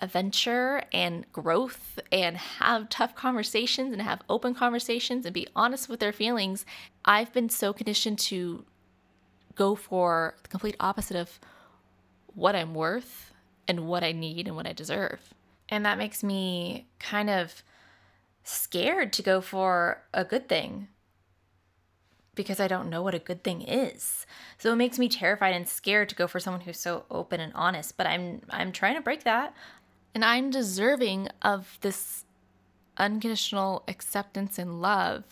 adventure 0.01 0.83
and 0.93 1.31
growth 1.31 1.99
and 2.11 2.37
have 2.37 2.89
tough 2.89 3.15
conversations 3.15 3.91
and 3.91 4.01
have 4.01 4.21
open 4.29 4.53
conversations 4.53 5.25
and 5.25 5.33
be 5.33 5.47
honest 5.55 5.89
with 5.89 5.99
their 5.99 6.13
feelings. 6.13 6.65
I've 7.05 7.33
been 7.33 7.49
so 7.49 7.73
conditioned 7.73 8.19
to 8.19 8.65
go 9.55 9.75
for 9.75 10.35
the 10.43 10.49
complete 10.49 10.75
opposite 10.79 11.17
of 11.17 11.39
what 12.33 12.55
I'm 12.55 12.73
worth 12.73 13.33
and 13.67 13.87
what 13.87 14.03
I 14.03 14.11
need 14.11 14.47
and 14.47 14.55
what 14.55 14.67
I 14.67 14.73
deserve. 14.73 15.33
And 15.67 15.85
that 15.85 15.97
makes 15.97 16.23
me 16.23 16.87
kind 16.99 17.29
of 17.29 17.63
scared 18.43 19.13
to 19.13 19.21
go 19.21 19.41
for 19.41 20.01
a 20.13 20.23
good 20.23 20.47
thing 20.47 20.87
because 22.39 22.61
I 22.61 22.69
don't 22.69 22.89
know 22.89 23.03
what 23.03 23.13
a 23.13 23.19
good 23.19 23.43
thing 23.43 23.61
is. 23.61 24.25
So 24.57 24.71
it 24.71 24.77
makes 24.77 24.97
me 24.97 25.09
terrified 25.09 25.53
and 25.53 25.67
scared 25.67 26.07
to 26.07 26.15
go 26.15 26.25
for 26.25 26.39
someone 26.39 26.61
who's 26.61 26.79
so 26.79 27.03
open 27.11 27.41
and 27.41 27.53
honest, 27.53 27.97
but 27.97 28.07
I'm 28.07 28.41
I'm 28.49 28.71
trying 28.71 28.95
to 28.95 29.01
break 29.01 29.25
that. 29.25 29.53
And 30.13 30.25
I'm 30.25 30.49
deserving 30.49 31.29
of 31.41 31.77
this 31.81 32.25
unconditional 32.97 33.83
acceptance 33.87 34.59
and 34.59 34.81
love 34.81 35.23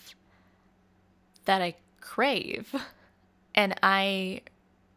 that 1.45 1.61
I 1.61 1.75
crave. 1.99 2.73
And 3.55 3.73
I 3.81 4.41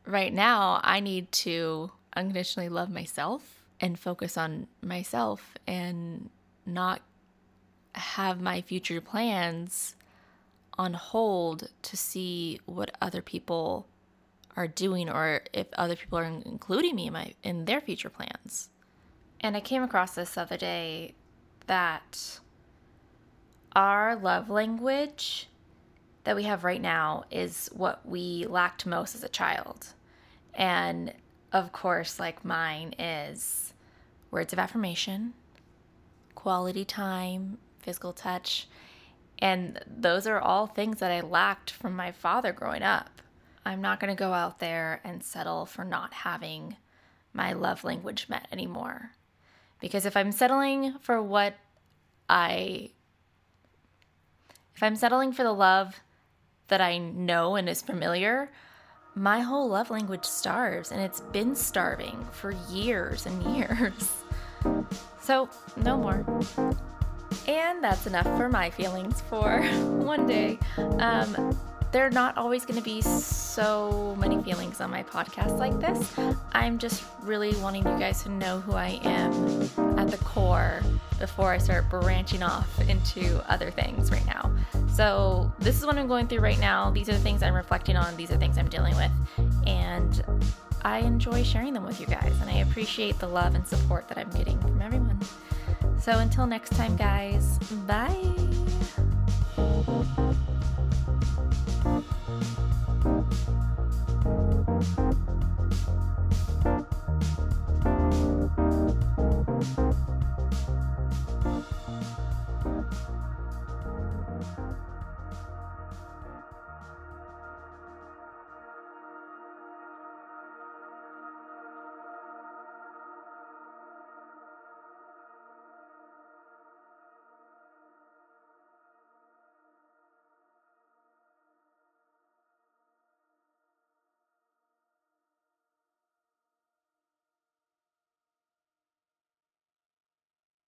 right 0.06 0.32
now 0.32 0.80
I 0.82 1.00
need 1.00 1.30
to 1.32 1.90
unconditionally 2.14 2.68
love 2.68 2.90
myself 2.90 3.64
and 3.80 3.98
focus 3.98 4.36
on 4.36 4.66
myself 4.82 5.54
and 5.66 6.28
not 6.66 7.00
have 7.94 8.40
my 8.40 8.60
future 8.60 9.00
plans 9.00 9.96
on 10.78 10.94
hold 10.94 11.68
to 11.82 11.96
see 11.96 12.60
what 12.66 12.90
other 13.00 13.22
people 13.22 13.86
are 14.56 14.68
doing 14.68 15.08
or 15.08 15.42
if 15.52 15.66
other 15.74 15.96
people 15.96 16.18
are 16.18 16.24
including 16.24 16.94
me 16.96 17.06
in 17.06 17.12
my 17.12 17.34
in 17.42 17.64
their 17.64 17.80
future 17.80 18.10
plans. 18.10 18.70
And 19.40 19.56
I 19.56 19.60
came 19.60 19.82
across 19.82 20.14
this 20.14 20.36
other 20.36 20.56
day 20.56 21.14
that 21.66 22.40
our 23.74 24.16
love 24.16 24.50
language 24.50 25.48
that 26.24 26.36
we 26.36 26.42
have 26.42 26.64
right 26.64 26.80
now 26.80 27.24
is 27.30 27.70
what 27.72 28.06
we 28.06 28.46
lacked 28.46 28.84
most 28.84 29.14
as 29.14 29.24
a 29.24 29.28
child. 29.28 29.94
And 30.52 31.14
of 31.52 31.72
course, 31.72 32.20
like 32.20 32.44
mine 32.44 32.94
is 32.98 33.72
words 34.30 34.52
of 34.52 34.58
affirmation, 34.58 35.32
quality 36.34 36.84
time, 36.84 37.58
physical 37.78 38.12
touch. 38.12 38.68
And 39.38 39.80
those 39.86 40.26
are 40.26 40.38
all 40.38 40.66
things 40.66 40.98
that 41.00 41.10
I 41.10 41.22
lacked 41.22 41.70
from 41.70 41.96
my 41.96 42.12
father 42.12 42.52
growing 42.52 42.82
up. 42.82 43.22
I'm 43.64 43.80
not 43.80 44.00
going 44.00 44.14
to 44.14 44.18
go 44.18 44.32
out 44.32 44.58
there 44.58 45.00
and 45.02 45.22
settle 45.22 45.64
for 45.66 45.84
not 45.84 46.12
having 46.12 46.76
my 47.32 47.52
love 47.52 47.84
language 47.84 48.28
met 48.28 48.46
anymore. 48.52 49.12
Because 49.80 50.06
if 50.06 50.16
I'm 50.16 50.32
settling 50.32 50.94
for 51.00 51.22
what 51.22 51.54
I, 52.28 52.90
if 54.74 54.82
I'm 54.82 54.96
settling 54.96 55.32
for 55.32 55.42
the 55.42 55.52
love 55.52 56.00
that 56.68 56.80
I 56.80 56.98
know 56.98 57.56
and 57.56 57.68
is 57.68 57.82
familiar, 57.82 58.50
my 59.14 59.40
whole 59.40 59.68
love 59.68 59.90
language 59.90 60.24
starves 60.24 60.92
and 60.92 61.00
it's 61.00 61.20
been 61.20 61.54
starving 61.56 62.26
for 62.32 62.52
years 62.70 63.26
and 63.26 63.56
years. 63.56 64.12
So, 65.22 65.48
no 65.76 65.96
more. 65.96 66.24
And 67.46 67.84
that's 67.84 68.06
enough 68.06 68.26
for 68.36 68.48
my 68.48 68.70
feelings 68.70 69.20
for 69.28 69.62
one 69.62 70.26
day. 70.26 70.58
Um, 70.98 71.56
there 71.92 72.06
are 72.06 72.10
not 72.10 72.36
always 72.36 72.64
going 72.64 72.78
to 72.78 72.84
be 72.84 73.02
so 73.02 74.16
many 74.18 74.40
feelings 74.42 74.80
on 74.80 74.90
my 74.90 75.02
podcast 75.02 75.58
like 75.58 75.78
this. 75.80 76.14
I'm 76.52 76.78
just 76.78 77.04
really 77.22 77.54
wanting 77.56 77.86
you 77.86 77.98
guys 77.98 78.22
to 78.22 78.28
know 78.28 78.60
who 78.60 78.74
I 78.74 79.00
am 79.02 79.68
at 79.98 80.10
the 80.10 80.18
core 80.18 80.82
before 81.18 81.52
I 81.52 81.58
start 81.58 81.90
branching 81.90 82.42
off 82.42 82.80
into 82.88 83.42
other 83.50 83.70
things 83.70 84.10
right 84.10 84.24
now. 84.26 84.54
So, 84.88 85.52
this 85.58 85.78
is 85.78 85.86
what 85.86 85.98
I'm 85.98 86.06
going 86.06 86.28
through 86.28 86.40
right 86.40 86.58
now. 86.58 86.90
These 86.90 87.08
are 87.08 87.12
the 87.12 87.18
things 87.18 87.42
I'm 87.42 87.54
reflecting 87.54 87.96
on, 87.96 88.16
these 88.16 88.30
are 88.30 88.36
things 88.36 88.56
I'm 88.56 88.68
dealing 88.68 88.96
with. 88.96 89.10
And 89.66 90.24
I 90.82 90.98
enjoy 90.98 91.42
sharing 91.42 91.74
them 91.74 91.84
with 91.84 92.00
you 92.00 92.06
guys, 92.06 92.32
and 92.40 92.48
I 92.48 92.58
appreciate 92.58 93.18
the 93.18 93.26
love 93.26 93.54
and 93.54 93.66
support 93.66 94.08
that 94.08 94.18
I'm 94.18 94.30
getting 94.30 94.58
from 94.60 94.80
everyone. 94.80 95.20
So 96.00 96.12
until 96.12 96.46
next 96.46 96.70
time, 96.70 96.96
guys, 96.96 97.58
bye. 97.86 98.49